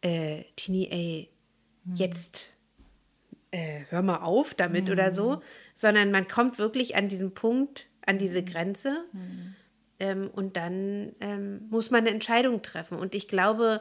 [0.00, 1.30] äh, Tini, ey,
[1.84, 1.94] hm.
[1.94, 2.56] jetzt
[3.50, 4.92] äh, hör mal auf damit hm.
[4.92, 5.42] oder so, hm.
[5.74, 8.46] sondern man kommt wirklich an diesem Punkt, an diese hm.
[8.46, 9.04] Grenze.
[9.12, 9.54] Hm.
[9.98, 12.98] Ähm, und dann ähm, muss man eine Entscheidung treffen.
[12.98, 13.80] Und ich glaube,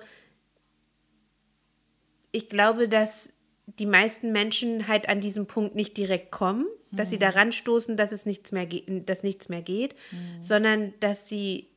[2.31, 3.33] ich glaube, dass
[3.65, 6.65] die meisten Menschen halt an diesem Punkt nicht direkt kommen,
[6.95, 6.97] mhm.
[6.97, 7.21] dass sie mhm.
[7.21, 10.43] daran stoßen, dass es nichts mehr geht, dass nichts mehr geht, mhm.
[10.43, 11.69] sondern dass sie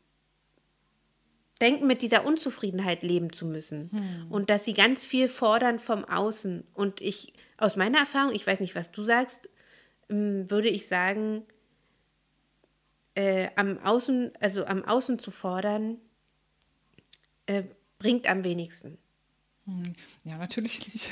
[1.61, 4.31] denken, mit dieser Unzufriedenheit leben zu müssen mhm.
[4.31, 6.65] und dass sie ganz viel fordern vom Außen.
[6.75, 9.49] Und ich, aus meiner Erfahrung, ich weiß nicht, was du sagst,
[10.09, 11.43] ähm, würde ich sagen,
[13.15, 15.99] äh, am Außen, also am Außen zu fordern,
[17.47, 17.65] äh,
[17.99, 18.99] bringt am wenigsten.
[20.25, 21.11] Ja, natürlich nicht.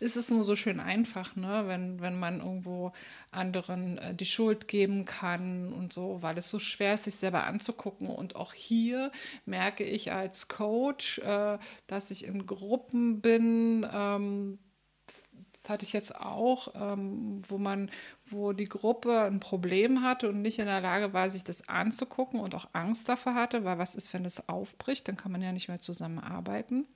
[0.00, 1.64] es ist nur so schön einfach, ne?
[1.66, 2.92] wenn, wenn man irgendwo
[3.30, 7.44] anderen äh, die Schuld geben kann und so, weil es so schwer ist, sich selber
[7.44, 8.08] anzugucken.
[8.08, 9.10] Und auch hier
[9.46, 13.86] merke ich als Coach, äh, dass ich in Gruppen bin.
[13.92, 14.58] Ähm,
[15.06, 17.90] das, das, hatte ich jetzt auch, ähm, wo man,
[18.26, 22.38] wo die Gruppe ein Problem hatte und nicht in der Lage war, sich das anzugucken
[22.38, 25.52] und auch Angst davor hatte, weil was ist, wenn es aufbricht, dann kann man ja
[25.52, 26.86] nicht mehr zusammenarbeiten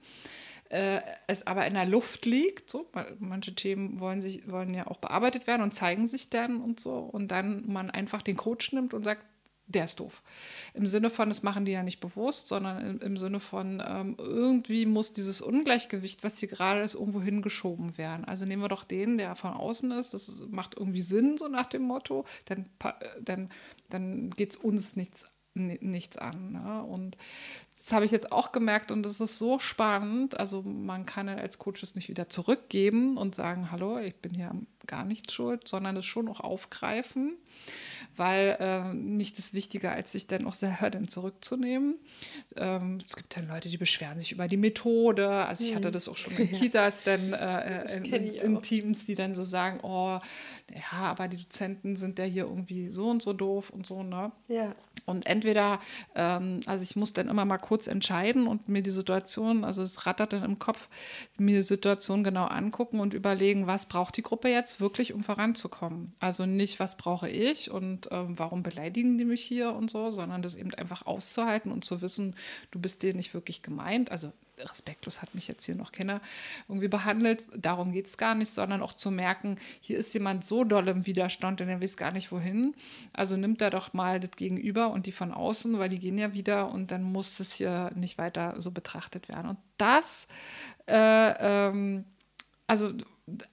[0.73, 2.71] äh, es aber in der Luft liegt.
[2.71, 6.81] So, manche Themen wollen, sich, wollen ja auch bearbeitet werden und zeigen sich dann und
[6.81, 6.99] so.
[6.99, 9.27] Und dann man einfach den Coach nimmt und sagt,
[9.67, 10.23] der ist doof.
[10.75, 14.17] Im Sinne von, das machen die ja nicht bewusst, sondern im, im Sinne von, ähm,
[14.19, 18.25] irgendwie muss dieses Ungleichgewicht, was hier gerade ist, irgendwo hingeschoben werden.
[18.25, 21.67] Also nehmen wir doch den, der von außen ist, das macht irgendwie Sinn, so nach
[21.67, 22.71] dem Motto, dann,
[23.21, 23.51] dann,
[23.91, 26.53] dann geht es uns nichts nichts an.
[26.53, 26.83] Ne?
[26.83, 27.17] Und
[27.75, 30.39] das habe ich jetzt auch gemerkt und das ist so spannend.
[30.39, 34.53] Also man kann als Coach es nicht wieder zurückgeben und sagen, hallo, ich bin hier
[34.87, 37.37] gar nicht schuld, sondern es schon auch aufgreifen
[38.17, 41.97] weil äh, nicht das Wichtiger, als sich dann auch selber dann zurückzunehmen.
[42.57, 45.29] Ähm, es gibt dann Leute, die beschweren sich über die Methode.
[45.29, 45.93] Also ich hatte hm.
[45.93, 50.19] das auch schon in Kitas, dann äh, in, in, Teams, die dann so sagen, oh,
[50.75, 54.33] ja, aber die Dozenten sind ja hier irgendwie so und so doof und so, ne?
[54.49, 54.75] Ja.
[55.05, 55.81] Und entweder,
[56.15, 60.07] ähm, also ich muss dann immer mal kurz entscheiden und mir die Situation, also es
[60.07, 60.89] rattert dann im Kopf,
[61.39, 66.13] mir die Situation genau angucken und überlegen, was braucht die Gruppe jetzt wirklich, um voranzukommen.
[66.21, 70.43] Also nicht, was brauche ich und ähm, warum beleidigen die mich hier und so, sondern
[70.43, 72.37] das eben einfach auszuhalten und zu wissen,
[72.71, 74.11] du bist dir nicht wirklich gemeint.
[74.11, 76.21] Also respektlos hat mich jetzt hier noch keiner
[76.69, 77.51] irgendwie behandelt.
[77.57, 81.07] Darum geht es gar nicht, sondern auch zu merken, hier ist jemand so doll im
[81.07, 82.75] Widerstand, denn er weiß gar nicht wohin.
[83.13, 86.35] Also nimmt er doch mal das Gegenüber und die von außen, weil die gehen ja
[86.35, 89.51] wieder und dann muss es hier nicht weiter so betrachtet werden.
[89.51, 90.27] Und das,
[90.87, 92.05] äh, ähm,
[92.67, 92.93] also,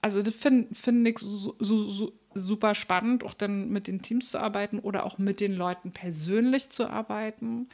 [0.02, 4.30] also das finde find ich so, so, so super spannend, auch dann mit den Teams
[4.30, 7.68] zu arbeiten oder auch mit den Leuten persönlich zu arbeiten,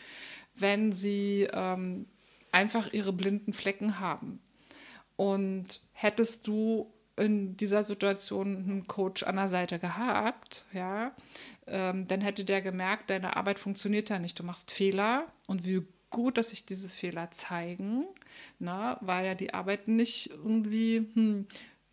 [0.54, 2.06] wenn sie ähm,
[2.52, 4.40] einfach ihre blinden Flecken haben.
[5.16, 11.14] Und hättest du in dieser Situation einen Coach an der Seite gehabt, ja,
[11.66, 14.38] ähm, dann hätte der gemerkt, deine Arbeit funktioniert ja nicht.
[14.38, 18.04] Du machst Fehler und wie gut, dass sich diese Fehler zeigen,
[18.58, 21.46] na, weil ja die Arbeit nicht irgendwie hm,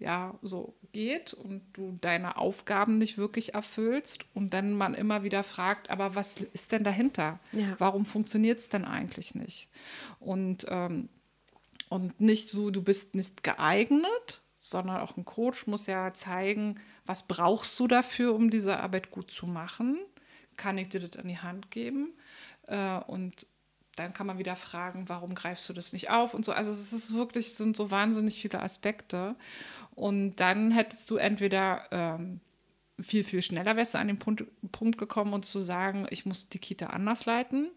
[0.03, 5.43] ja so geht und du deine Aufgaben nicht wirklich erfüllst und dann man immer wieder
[5.43, 7.39] fragt, aber was ist denn dahinter?
[7.53, 7.75] Ja.
[7.79, 9.69] Warum funktioniert es denn eigentlich nicht?
[10.19, 11.09] Und, ähm,
[11.89, 17.27] und nicht so, du bist nicht geeignet, sondern auch ein Coach muss ja zeigen, was
[17.27, 19.97] brauchst du dafür, um diese Arbeit gut zu machen?
[20.55, 22.13] Kann ich dir das an die Hand geben?
[22.67, 23.45] Äh, und
[23.95, 26.51] dann kann man wieder fragen, warum greifst du das nicht auf und so.
[26.51, 29.35] Also es ist wirklich, sind so wahnsinnig viele Aspekte.
[29.95, 32.39] Und dann hättest du entweder ähm,
[32.99, 36.49] viel, viel schneller wärst du an den Punkt, Punkt gekommen und zu sagen, ich muss
[36.49, 37.69] die Kita anders leiten.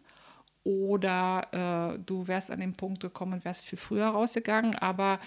[0.64, 4.74] Oder äh, du wärst an den Punkt gekommen und wärst viel früher rausgegangen.
[4.74, 5.20] Aber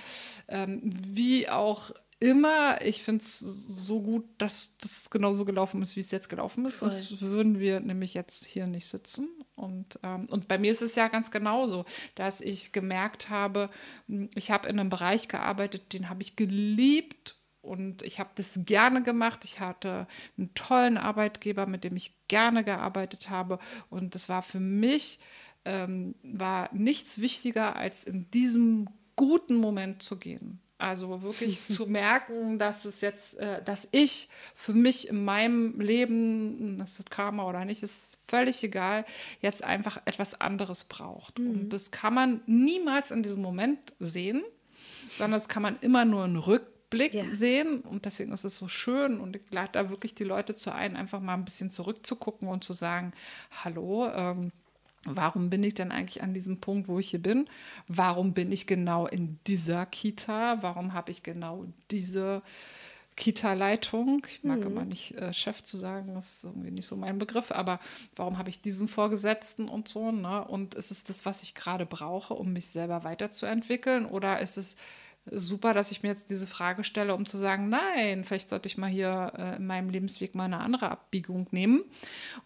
[0.50, 6.02] ähm, wie auch immer, ich finde es so gut, dass das genauso gelaufen ist, wie
[6.02, 6.80] es jetzt gelaufen ist.
[6.80, 6.90] Voll.
[6.90, 9.30] Sonst würden wir nämlich jetzt hier nicht sitzen.
[9.56, 13.70] Und, ähm, und bei mir ist es ja ganz genauso, dass ich gemerkt habe,
[14.08, 18.60] hm, ich habe in einem Bereich gearbeitet, den habe ich geliebt und ich habe das
[18.66, 19.46] gerne gemacht.
[19.46, 20.08] Ich hatte
[20.38, 23.60] einen tollen Arbeitgeber, mit dem ich gerne gearbeitet habe.
[23.90, 25.20] Und das war für mich,
[25.64, 30.62] ähm, war nichts wichtiger, als in diesem guten Moment zu gehen.
[30.80, 36.78] Also wirklich zu merken, dass es jetzt, äh, dass ich für mich in meinem Leben,
[36.78, 39.06] das ist Karma oder nicht, ist völlig egal,
[39.42, 41.38] jetzt einfach etwas anderes braucht.
[41.38, 41.52] Mhm.
[41.52, 44.42] Und das kann man niemals in diesem Moment sehen,
[45.10, 47.26] sondern das kann man immer nur in Rückblick ja.
[47.30, 47.82] sehen.
[47.82, 50.96] Und deswegen ist es so schön und ich lade da wirklich die Leute zu ein,
[50.96, 53.12] einfach mal ein bisschen zurückzugucken und zu sagen,
[53.66, 54.54] hallo, ähm,
[55.06, 57.48] Warum bin ich denn eigentlich an diesem Punkt, wo ich hier bin?
[57.88, 60.62] Warum bin ich genau in dieser Kita?
[60.62, 62.42] Warum habe ich genau diese
[63.16, 64.26] Kita-Leitung?
[64.30, 64.68] Ich mag mhm.
[64.68, 67.80] immer nicht äh, Chef zu sagen, das ist irgendwie nicht so mein Begriff, aber
[68.16, 70.12] warum habe ich diesen Vorgesetzten und so?
[70.12, 70.44] Ne?
[70.44, 74.06] Und ist es das, was ich gerade brauche, um mich selber weiterzuentwickeln?
[74.06, 74.76] Oder ist es
[75.26, 78.78] super, dass ich mir jetzt diese Frage stelle, um zu sagen, nein, vielleicht sollte ich
[78.78, 81.84] mal hier äh, in meinem Lebensweg mal eine andere Abbiegung nehmen,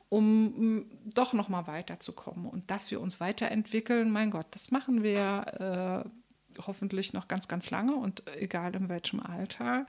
[0.09, 4.11] um doch noch mal weiterzukommen und dass wir uns weiterentwickeln.
[4.11, 9.19] Mein Gott, das machen wir äh, hoffentlich noch ganz, ganz lange und egal in welchem
[9.19, 9.87] Alter,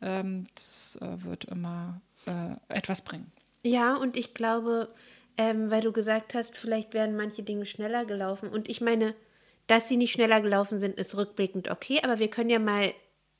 [0.00, 3.30] ähm, das äh, wird immer äh, etwas bringen.
[3.62, 4.88] Ja, und ich glaube,
[5.36, 9.14] ähm, weil du gesagt hast, vielleicht werden manche Dinge schneller gelaufen und ich meine,
[9.70, 12.92] dass sie nicht schneller gelaufen sind, ist rückblickend okay, aber wir können ja mal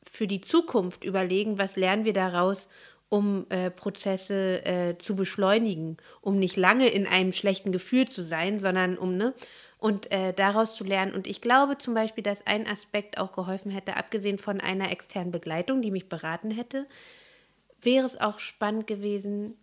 [0.03, 2.69] für die Zukunft überlegen, was lernen wir daraus,
[3.09, 8.61] um äh, Prozesse äh, zu beschleunigen, um nicht lange in einem schlechten Gefühl zu sein,
[8.61, 9.35] sondern um, ne,
[9.79, 11.13] und äh, daraus zu lernen.
[11.13, 15.33] Und ich glaube zum Beispiel, dass ein Aspekt auch geholfen hätte, abgesehen von einer externen
[15.33, 16.87] Begleitung, die mich beraten hätte,
[17.83, 19.57] wäre es auch spannend gewesen,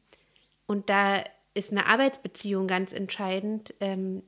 [0.68, 4.22] und da ist eine Arbeitsbeziehung ganz entscheidend, ähm,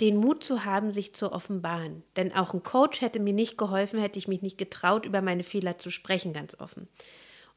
[0.00, 2.02] den Mut zu haben, sich zu offenbaren.
[2.16, 5.44] Denn auch ein Coach hätte mir nicht geholfen, hätte ich mich nicht getraut, über meine
[5.44, 6.88] Fehler zu sprechen, ganz offen.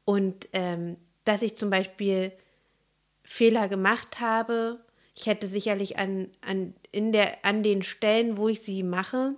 [0.04, 2.32] Und ähm, dass ich zum Beispiel
[3.28, 4.80] Fehler gemacht habe.
[5.14, 9.34] Ich hätte sicherlich an, an, in der, an den Stellen, wo ich sie mache,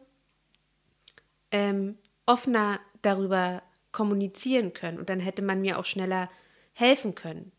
[1.51, 5.01] ähm, offener darüber kommunizieren können.
[5.01, 6.31] Und dann hätte man mir auch schneller
[6.73, 7.51] helfen können.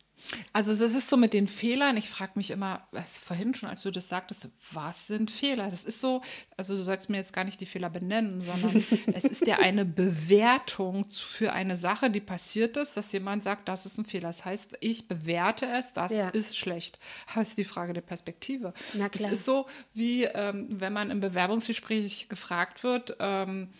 [0.52, 3.82] Also das ist so mit den Fehlern, ich frage mich immer, was vorhin schon, als
[3.82, 5.70] du das sagtest, was sind Fehler?
[5.70, 6.22] Das ist so,
[6.56, 9.84] also du sollst mir jetzt gar nicht die Fehler benennen, sondern es ist ja eine
[9.84, 14.28] Bewertung für eine Sache, die passiert ist, dass jemand sagt, das ist ein Fehler.
[14.28, 16.28] Das heißt, ich bewerte es, das ja.
[16.30, 16.98] ist schlecht.
[17.34, 18.72] Das ist die Frage der Perspektive.
[19.12, 23.70] Es ist so, wie ähm, wenn man im Bewerbungsgespräch gefragt wird, ähm,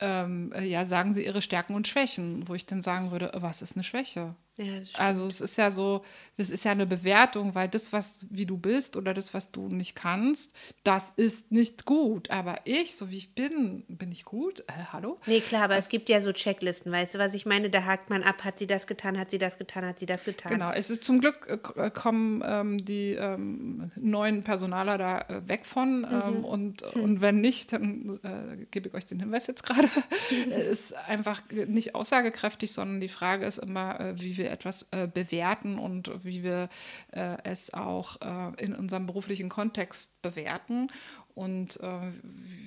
[0.00, 3.76] ähm, ja, sagen Sie Ihre Stärken und Schwächen, wo ich dann sagen würde, was ist
[3.76, 4.34] eine Schwäche?
[4.58, 6.02] Ja, also es ist ja so,
[6.38, 9.68] es ist ja eine Bewertung, weil das, was wie du bist oder das, was du
[9.68, 12.30] nicht kannst, das ist nicht gut.
[12.30, 14.60] Aber ich, so wie ich bin, bin ich gut?
[14.60, 15.20] Äh, hallo?
[15.26, 17.68] Nee, klar, aber das, es gibt ja so Checklisten, weißt du, was ich meine?
[17.68, 20.24] Da hakt man ab, hat sie das getan, hat sie das getan, hat sie das
[20.24, 20.52] getan.
[20.52, 25.66] Genau, es ist zum Glück äh, kommen ähm, die ähm, neuen Personaler da äh, weg
[25.66, 26.00] von.
[26.00, 26.06] Mhm.
[26.26, 27.02] Ähm, und, hm.
[27.02, 29.88] und wenn nicht, dann äh, gebe ich euch den Hinweis jetzt gerade.
[30.70, 35.06] ist einfach nicht aussagekräftig, sondern die Frage ist immer, äh, wie wir wir etwas äh,
[35.06, 36.68] bewerten und wie wir
[37.12, 40.88] äh, es auch äh, in unserem beruflichen Kontext bewerten.
[41.36, 41.98] Und äh,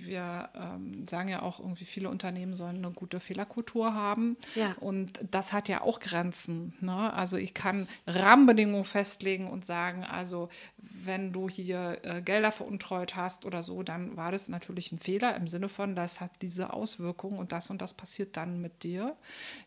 [0.04, 4.38] wir ähm, sagen ja auch irgendwie, viele Unternehmen sollen eine gute Fehlerkultur haben.
[4.54, 4.76] Ja.
[4.80, 6.76] Und das hat ja auch Grenzen.
[6.80, 7.12] Ne?
[7.12, 13.44] Also ich kann Rahmenbedingungen festlegen und sagen, also wenn du hier äh, Gelder veruntreut hast
[13.44, 17.40] oder so, dann war das natürlich ein Fehler im Sinne von, das hat diese Auswirkungen
[17.40, 19.16] und das und das passiert dann mit dir.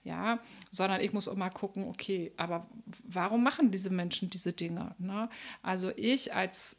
[0.05, 0.39] Ja,
[0.71, 2.69] sondern ich muss immer gucken, okay, aber
[3.03, 4.95] warum machen diese Menschen diese Dinge?
[4.99, 5.29] Ne?
[5.61, 6.77] Also ich als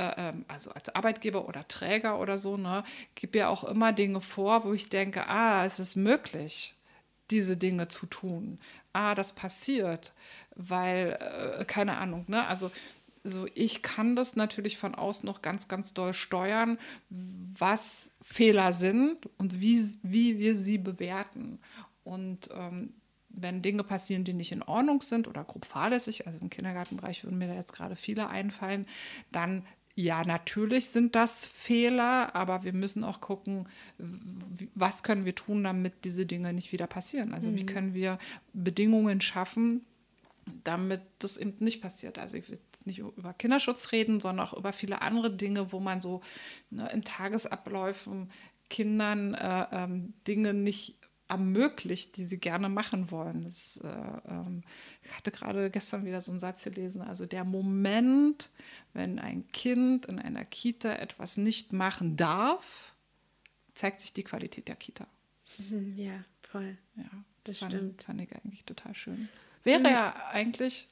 [0.00, 2.84] äh, ähm, also als Arbeitgeber oder Träger oder so, ne,
[3.14, 6.74] gebe ja auch immer Dinge vor, wo ich denke, ah, es ist möglich,
[7.30, 8.58] diese Dinge zu tun.
[8.94, 10.12] Ah, das passiert,
[10.56, 11.18] weil,
[11.60, 12.70] äh, keine Ahnung, ne, also
[13.22, 16.78] so ich kann das natürlich von außen noch ganz, ganz doll steuern,
[17.10, 21.58] was Fehler sind und wie, wie wir sie bewerten.
[22.02, 22.94] Und ähm,
[23.28, 27.36] wenn Dinge passieren, die nicht in Ordnung sind oder grob fahrlässig, also im Kindergartenbereich würden
[27.36, 28.86] mir da jetzt gerade viele einfallen,
[29.30, 33.68] dann ja, natürlich sind das Fehler, aber wir müssen auch gucken,
[34.74, 37.34] was können wir tun, damit diese Dinge nicht wieder passieren.
[37.34, 37.56] Also mhm.
[37.56, 38.18] wie können wir
[38.52, 39.84] Bedingungen schaffen,
[40.64, 42.18] damit das eben nicht passiert.
[42.18, 45.80] Also ich will jetzt nicht über Kinderschutz reden, sondern auch über viele andere Dinge, wo
[45.80, 46.22] man so
[46.70, 48.30] ne, in Tagesabläufen
[48.70, 50.96] Kindern äh, ähm, Dinge nicht
[51.30, 53.42] ermöglicht, die sie gerne machen wollen.
[53.42, 53.88] Das, äh,
[54.28, 54.62] ähm,
[55.02, 58.50] ich hatte gerade gestern wieder so einen Satz gelesen, also der Moment,
[58.92, 62.94] wenn ein Kind in einer Kita etwas nicht machen darf,
[63.74, 65.06] zeigt sich die Qualität der Kita.
[65.58, 66.76] Mhm, ja, voll.
[66.96, 67.10] Ja,
[67.44, 68.02] das fand, stimmt.
[68.02, 69.28] Fand ich eigentlich total schön.
[69.62, 70.88] Wäre ja, ja eigentlich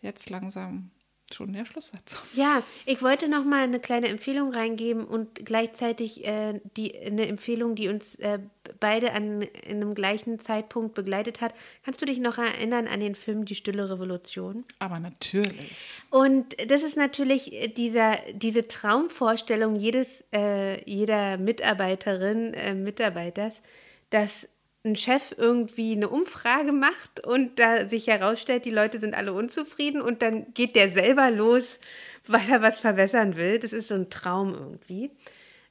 [0.00, 0.90] jetzt langsam
[1.34, 2.20] schon der Schlusssatz.
[2.34, 7.74] Ja, ich wollte noch mal eine kleine Empfehlung reingeben und gleichzeitig äh, die, eine Empfehlung,
[7.74, 8.38] die uns äh,
[8.80, 11.54] beide an in einem gleichen Zeitpunkt begleitet hat.
[11.84, 14.64] Kannst du dich noch erinnern an den Film Die Stille Revolution?
[14.78, 16.02] Aber natürlich.
[16.10, 23.62] Und das ist natürlich dieser, diese Traumvorstellung jedes, äh, jeder Mitarbeiterin, äh, Mitarbeiters,
[24.10, 24.48] dass
[24.84, 30.00] ein Chef irgendwie eine Umfrage macht und da sich herausstellt, die Leute sind alle unzufrieden
[30.00, 31.80] und dann geht der selber los,
[32.26, 33.58] weil er was verbessern will.
[33.58, 35.10] Das ist so ein Traum irgendwie.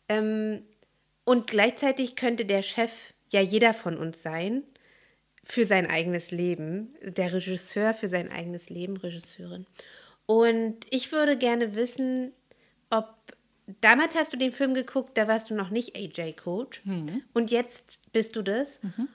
[0.09, 0.63] Ähm,
[1.23, 4.63] und gleichzeitig könnte der Chef ja jeder von uns sein
[5.43, 9.65] für sein eigenes Leben, der Regisseur für sein eigenes Leben, Regisseurin.
[10.25, 12.33] Und ich würde gerne wissen,
[12.89, 13.07] ob
[13.81, 16.81] damals hast du den Film geguckt, da warst du noch nicht AJ-Coach.
[16.85, 17.23] Mhm.
[17.33, 18.81] Und jetzt bist du das.
[18.83, 19.07] Mhm.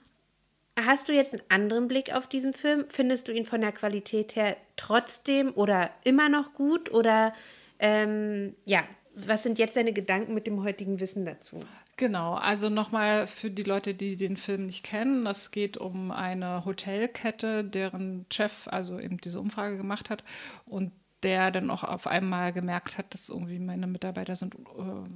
[0.80, 2.84] Hast du jetzt einen anderen Blick auf diesen Film?
[2.88, 6.90] Findest du ihn von der Qualität her trotzdem oder immer noch gut?
[6.92, 7.34] Oder
[7.78, 8.84] ähm, ja,
[9.14, 11.60] was sind jetzt deine Gedanken mit dem heutigen Wissen dazu?
[11.98, 16.64] Genau, also nochmal für die Leute, die den Film nicht kennen, es geht um eine
[16.64, 20.24] Hotelkette, deren Chef also eben diese Umfrage gemacht hat
[20.64, 20.90] und
[21.22, 24.58] der dann auch auf einmal gemerkt hat, dass irgendwie meine Mitarbeiter sind äh,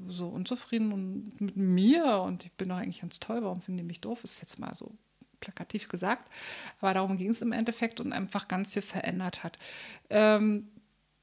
[0.09, 3.85] so unzufrieden und mit mir und ich bin doch eigentlich ganz toll, warum finden die
[3.85, 4.23] mich doof?
[4.25, 4.93] Ist jetzt mal so
[5.41, 6.31] plakativ gesagt.
[6.81, 9.59] Aber darum ging es im Endeffekt und einfach ganz viel verändert hat.
[10.11, 10.69] Ähm,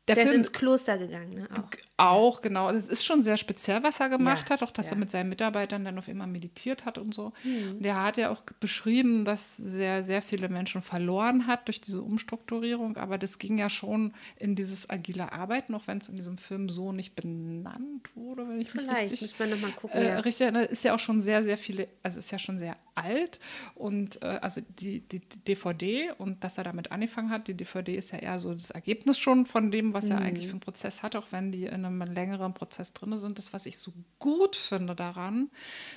[0.07, 1.47] der, der Film ist ins Kloster gegangen, ne?
[1.53, 1.69] Auch.
[1.95, 2.69] auch, genau.
[2.73, 4.97] Das ist schon sehr speziell, was er gemacht Ja, hat, auch dass ja.
[4.97, 7.31] er mit seinen Mitarbeitern dann auf immer meditiert hat und so.
[7.43, 7.77] Hm.
[7.77, 12.01] Und er hat ja auch beschrieben, dass sehr, sehr viele Menschen verloren hat durch diese
[12.01, 16.37] Umstrukturierung, aber das ging ja schon in dieses agile Arbeiten, auch wenn es in diesem
[16.37, 20.01] Film so nicht benannt wurde, wenn ich mich Vielleicht, richtig müssen wir nochmal gucken.
[20.01, 20.19] äh, ja.
[20.19, 23.39] richtig, ist ja auch schon sehr, sehr viele, also ist ja schon sehr alt
[23.75, 27.95] und äh, also die, die, die DVD und dass er damit angefangen hat, die DVD
[27.95, 30.25] ist ja eher so das Ergebnis schon von dem, was er Mhm.
[30.25, 33.37] eigentlich für einen Prozess hat, auch wenn die in einem längeren Prozess drin sind.
[33.37, 35.49] Das, was ich so gut finde daran,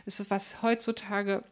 [0.04, 1.44] ist, was heutzutage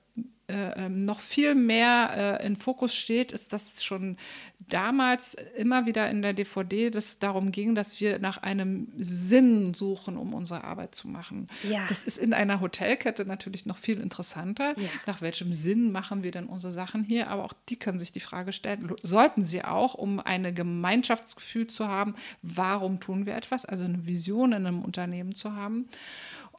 [0.46, 4.18] äh, ähm, noch viel mehr äh, in Fokus steht, ist, dass schon
[4.60, 10.18] damals immer wieder in der DVD das darum ging, dass wir nach einem Sinn suchen,
[10.18, 11.46] um unsere Arbeit zu machen.
[11.62, 11.86] Ja.
[11.88, 14.78] Das ist in einer Hotelkette natürlich noch viel interessanter.
[14.78, 14.88] Ja.
[15.06, 17.30] Nach welchem Sinn machen wir denn unsere Sachen hier?
[17.30, 21.88] Aber auch die können sich die Frage stellen, sollten sie auch, um ein Gemeinschaftsgefühl zu
[21.88, 25.88] haben, warum tun wir etwas, also eine Vision in einem Unternehmen zu haben.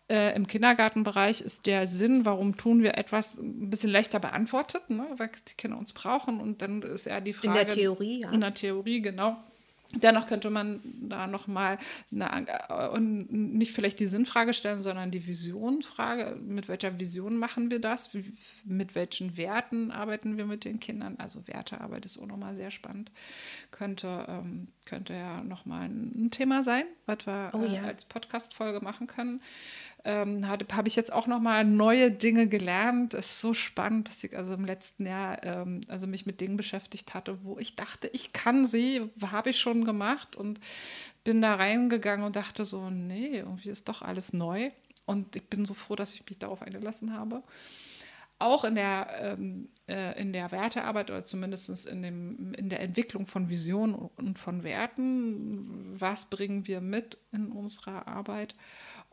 [0.07, 5.07] Äh, Im Kindergartenbereich ist der Sinn, warum tun wir etwas, ein bisschen leichter beantwortet, ne?
[5.17, 6.39] weil die Kinder uns brauchen.
[6.39, 7.65] Und dann ist ja die In Frage.
[7.65, 8.31] der Theorie, ja.
[8.31, 9.37] In der Theorie, genau.
[9.93, 11.77] Dennoch könnte man da nochmal
[12.11, 16.35] und nicht vielleicht die Sinnfrage stellen, sondern die Visionfrage.
[16.41, 18.11] Mit welcher Vision machen wir das?
[18.65, 21.15] Mit welchen Werten arbeiten wir mit den Kindern?
[21.17, 23.11] Also Wertearbeit ist auch nochmal sehr spannend.
[23.71, 27.81] Könnte, ähm, könnte ja nochmal ein Thema sein, was wir Oh äh, ja.
[27.83, 29.41] als Podcast-Folge machen können.
[30.07, 33.15] Ähm, habe hab ich jetzt auch nochmal neue Dinge gelernt.
[33.15, 36.57] Das ist so spannend, dass ich also im letzten Jahr ähm, also mich mit Dingen
[36.57, 40.59] beschäftigt hatte, wo ich dachte, ich kann sie, habe ich schon gemacht und
[41.23, 44.69] bin da reingegangen und dachte so, nee, irgendwie ist doch alles neu.
[45.07, 47.41] Und ich bin so froh, dass ich mich darauf eingelassen habe.
[48.37, 53.25] Auch in der, ähm, äh, in der Wertearbeit oder zumindest in, dem, in der Entwicklung
[53.25, 58.53] von Visionen und von Werten, was bringen wir mit in unserer Arbeit?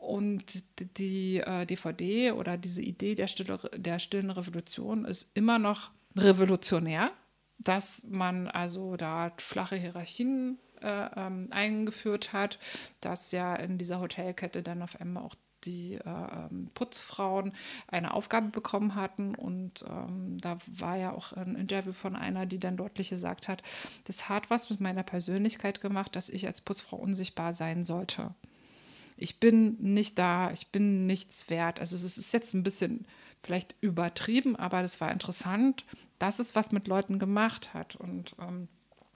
[0.03, 0.63] Und
[0.97, 7.11] die, äh, DVD oder diese Idee der, Stille, der stillen Revolution ist immer noch revolutionär,
[7.57, 12.59] dass man also da flache Hierarchien äh, ähm, eingeführt hat,
[12.99, 15.35] dass ja in dieser Hotelkette dann auf einmal auch
[15.65, 17.53] die äh, ähm, Putzfrauen
[17.87, 19.35] eine Aufgabe bekommen hatten.
[19.35, 23.63] Und ähm, da war ja auch ein Interview von einer, die dann deutlich gesagt hat,
[24.03, 28.35] das hat was mit meiner Persönlichkeit gemacht, dass ich als Putzfrau unsichtbar sein sollte.
[29.23, 31.79] Ich bin nicht da, ich bin nichts wert.
[31.79, 33.07] Also es ist jetzt ein bisschen
[33.41, 35.85] vielleicht übertrieben, aber das war interessant,
[36.19, 37.95] dass es was mit Leuten gemacht hat.
[37.95, 38.67] Und ähm,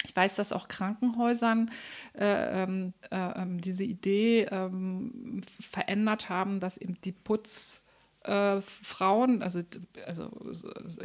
[0.05, 1.72] ich weiß, dass auch Krankenhäusern
[2.18, 7.82] äh, ähm, äh, ähm, diese Idee ähm, verändert haben, dass eben die Putz
[8.28, 9.61] äh, Frauen, also,
[10.05, 10.30] also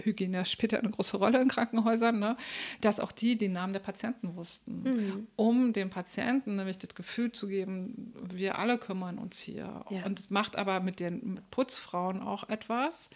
[0.02, 2.36] Hygiene spielt ja eine große Rolle in Krankenhäusern, ne?
[2.80, 5.26] dass auch die die Namen der Patienten wussten, Mhm.
[5.36, 9.84] um dem Patienten nämlich das Gefühl zu geben, wir alle kümmern uns hier.
[9.90, 10.04] Ja.
[10.04, 13.10] Und das macht aber mit den mit Putzfrauen auch etwas,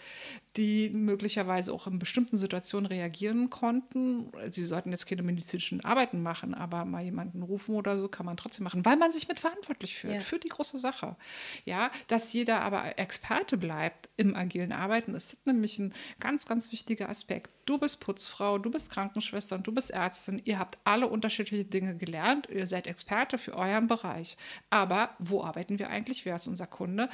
[0.56, 4.30] die möglicherweise auch in bestimmten Situationen reagieren konnten.
[4.50, 8.36] Sie sollten jetzt keine medizinischen Arbeiten machen, aber mal jemanden rufen oder so kann man
[8.36, 10.20] trotzdem machen, weil man sich mit verantwortlich fühlt Ja.
[10.20, 11.16] für die große Sache.
[11.64, 17.08] Ja, dass jeder aber Experte bleibt im agilen Arbeiten, ist nämlich ein ganz, ganz wichtiger
[17.08, 17.50] Aspekt.
[17.66, 20.40] Du bist Putzfrau, du bist Krankenschwester und du bist Ärztin.
[20.44, 22.48] Ihr habt alle unterschiedliche Dinge gelernt.
[22.48, 24.36] Ihr seid Experte für euren Bereich.
[24.70, 26.24] Aber wo arbeiten wir eigentlich?
[26.24, 27.08] Wer ist unser Kunde?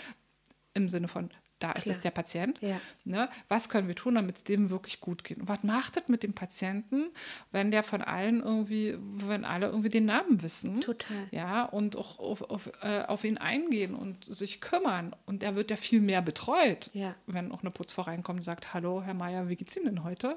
[0.74, 1.30] Im Sinne von,
[1.62, 1.96] da ist Klar.
[1.96, 2.58] es der Patient.
[2.60, 2.80] Ja.
[3.04, 3.28] Ne?
[3.48, 5.38] Was können wir tun, damit es dem wirklich gut geht?
[5.38, 7.06] Und was macht das mit dem Patienten,
[7.50, 10.80] wenn der von allen irgendwie, wenn alle irgendwie den Namen wissen?
[10.80, 11.28] Total.
[11.30, 15.14] Ja, und auch auf, auf, äh, auf ihn eingehen und sich kümmern.
[15.26, 17.14] Und er wird ja viel mehr betreut, Ja.
[17.26, 20.36] wenn auch eine Putzfrau reinkommt und sagt, hallo, Herr Meier, wie geht's Ihnen denn heute?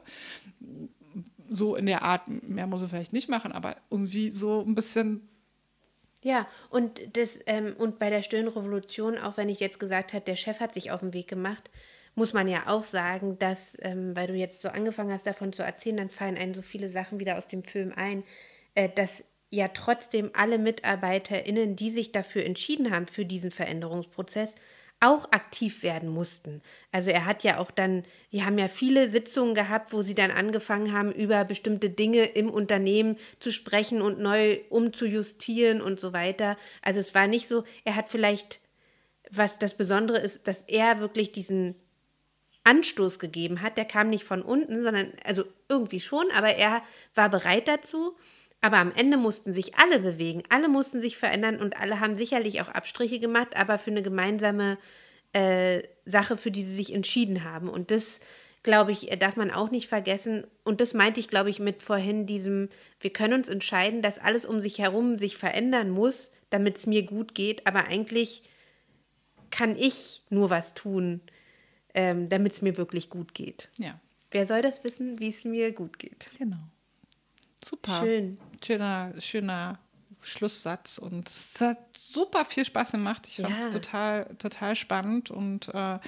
[1.48, 5.28] So in der Art, mehr muss er vielleicht nicht machen, aber irgendwie so ein bisschen
[6.26, 10.26] Ja, und, das, ähm, und bei der stillen Revolution, auch wenn ich jetzt gesagt habe,
[10.26, 11.70] der Chef hat sich auf den Weg gemacht,
[12.16, 15.62] muss man ja auch sagen, dass, ähm, weil du jetzt so angefangen hast, davon zu
[15.62, 18.24] erzählen, dann fallen einem so viele Sachen wieder aus dem Film ein,
[18.74, 24.56] äh, dass ja trotzdem alle MitarbeiterInnen, die sich dafür entschieden haben, für diesen Veränderungsprozess,
[25.00, 26.62] auch aktiv werden mussten.
[26.92, 30.32] Also er hat ja auch dann, die haben ja viele Sitzungen gehabt, wo sie dann
[30.32, 36.58] angefangen haben, über bestimmte Dinge im Unternehmen zu sprechen und neu umzujustieren und so weiter.
[36.82, 38.62] Also es war nicht so, er hat vielleicht,
[39.30, 41.76] was das Besondere ist, dass er wirklich diesen
[42.64, 43.78] Anstoß gegeben hat.
[43.78, 46.84] Der kam nicht von unten, sondern, also irgendwie schon, aber er
[47.14, 48.18] war bereit dazu.
[48.66, 52.62] Aber am Ende mussten sich alle bewegen, alle mussten sich verändern und alle haben sicherlich
[52.62, 54.80] auch Abstriche gemacht, aber für eine gemeinsame
[55.34, 57.70] äh, Sache, für die sie sich entschieden haben.
[57.70, 58.22] Und das,
[58.64, 60.48] glaube ich, darf man auch nicht vergessen.
[60.64, 64.46] Und das meinte ich, glaube ich, mit vorhin diesem, wir können uns entscheiden, dass alles
[64.46, 67.68] um sich herum sich verändern muss, damit es mir gut geht.
[67.68, 68.42] Aber eigentlich
[69.52, 71.22] kann ich nur was tun,
[71.94, 73.70] ähm, damit es mir wirklich gut geht.
[73.78, 74.02] Ja.
[74.32, 76.32] Wer soll das wissen, wie es mir gut geht?
[76.40, 76.58] Genau.
[77.64, 78.00] Super.
[78.04, 78.38] Schön.
[78.66, 79.80] Schöner, schöner
[80.22, 83.28] Schlusssatz und es hat super viel Spaß gemacht.
[83.28, 83.72] Ich fand es Ja.
[83.74, 86.00] total, total spannend und äh,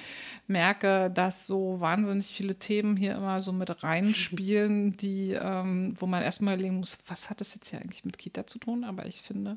[0.48, 6.22] merke, dass so wahnsinnig viele Themen hier immer so mit reinspielen, die, ähm, wo man
[6.22, 8.82] erstmal überlegen muss, was hat das jetzt hier eigentlich mit Kita zu tun?
[8.82, 9.56] Aber ich finde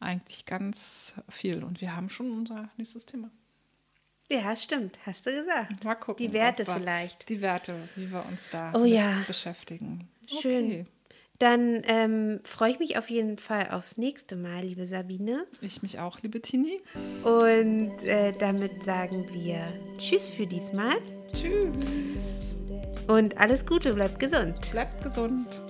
[0.00, 3.30] eigentlich ganz viel und wir haben schon unser nächstes Thema.
[4.32, 5.84] Ja, stimmt, hast du gesagt.
[5.84, 6.26] Mal gucken.
[6.26, 7.28] Die Werte wir- vielleicht.
[7.28, 9.22] Die Werte, wie wir uns da Oh ja.
[9.28, 10.08] beschäftigen.
[10.26, 10.64] Schön.
[10.66, 10.86] Okay.
[11.38, 15.46] Dann ähm, freue ich mich auf jeden Fall aufs nächste Mal, liebe Sabine.
[15.60, 16.80] Ich mich auch, liebe Tini.
[17.24, 19.60] Und äh, damit sagen wir
[19.98, 20.96] Tschüss für diesmal
[21.32, 21.74] Tschüss.
[23.06, 24.70] und alles Gute, bleibt gesund.
[24.70, 25.60] Bleibt gesund.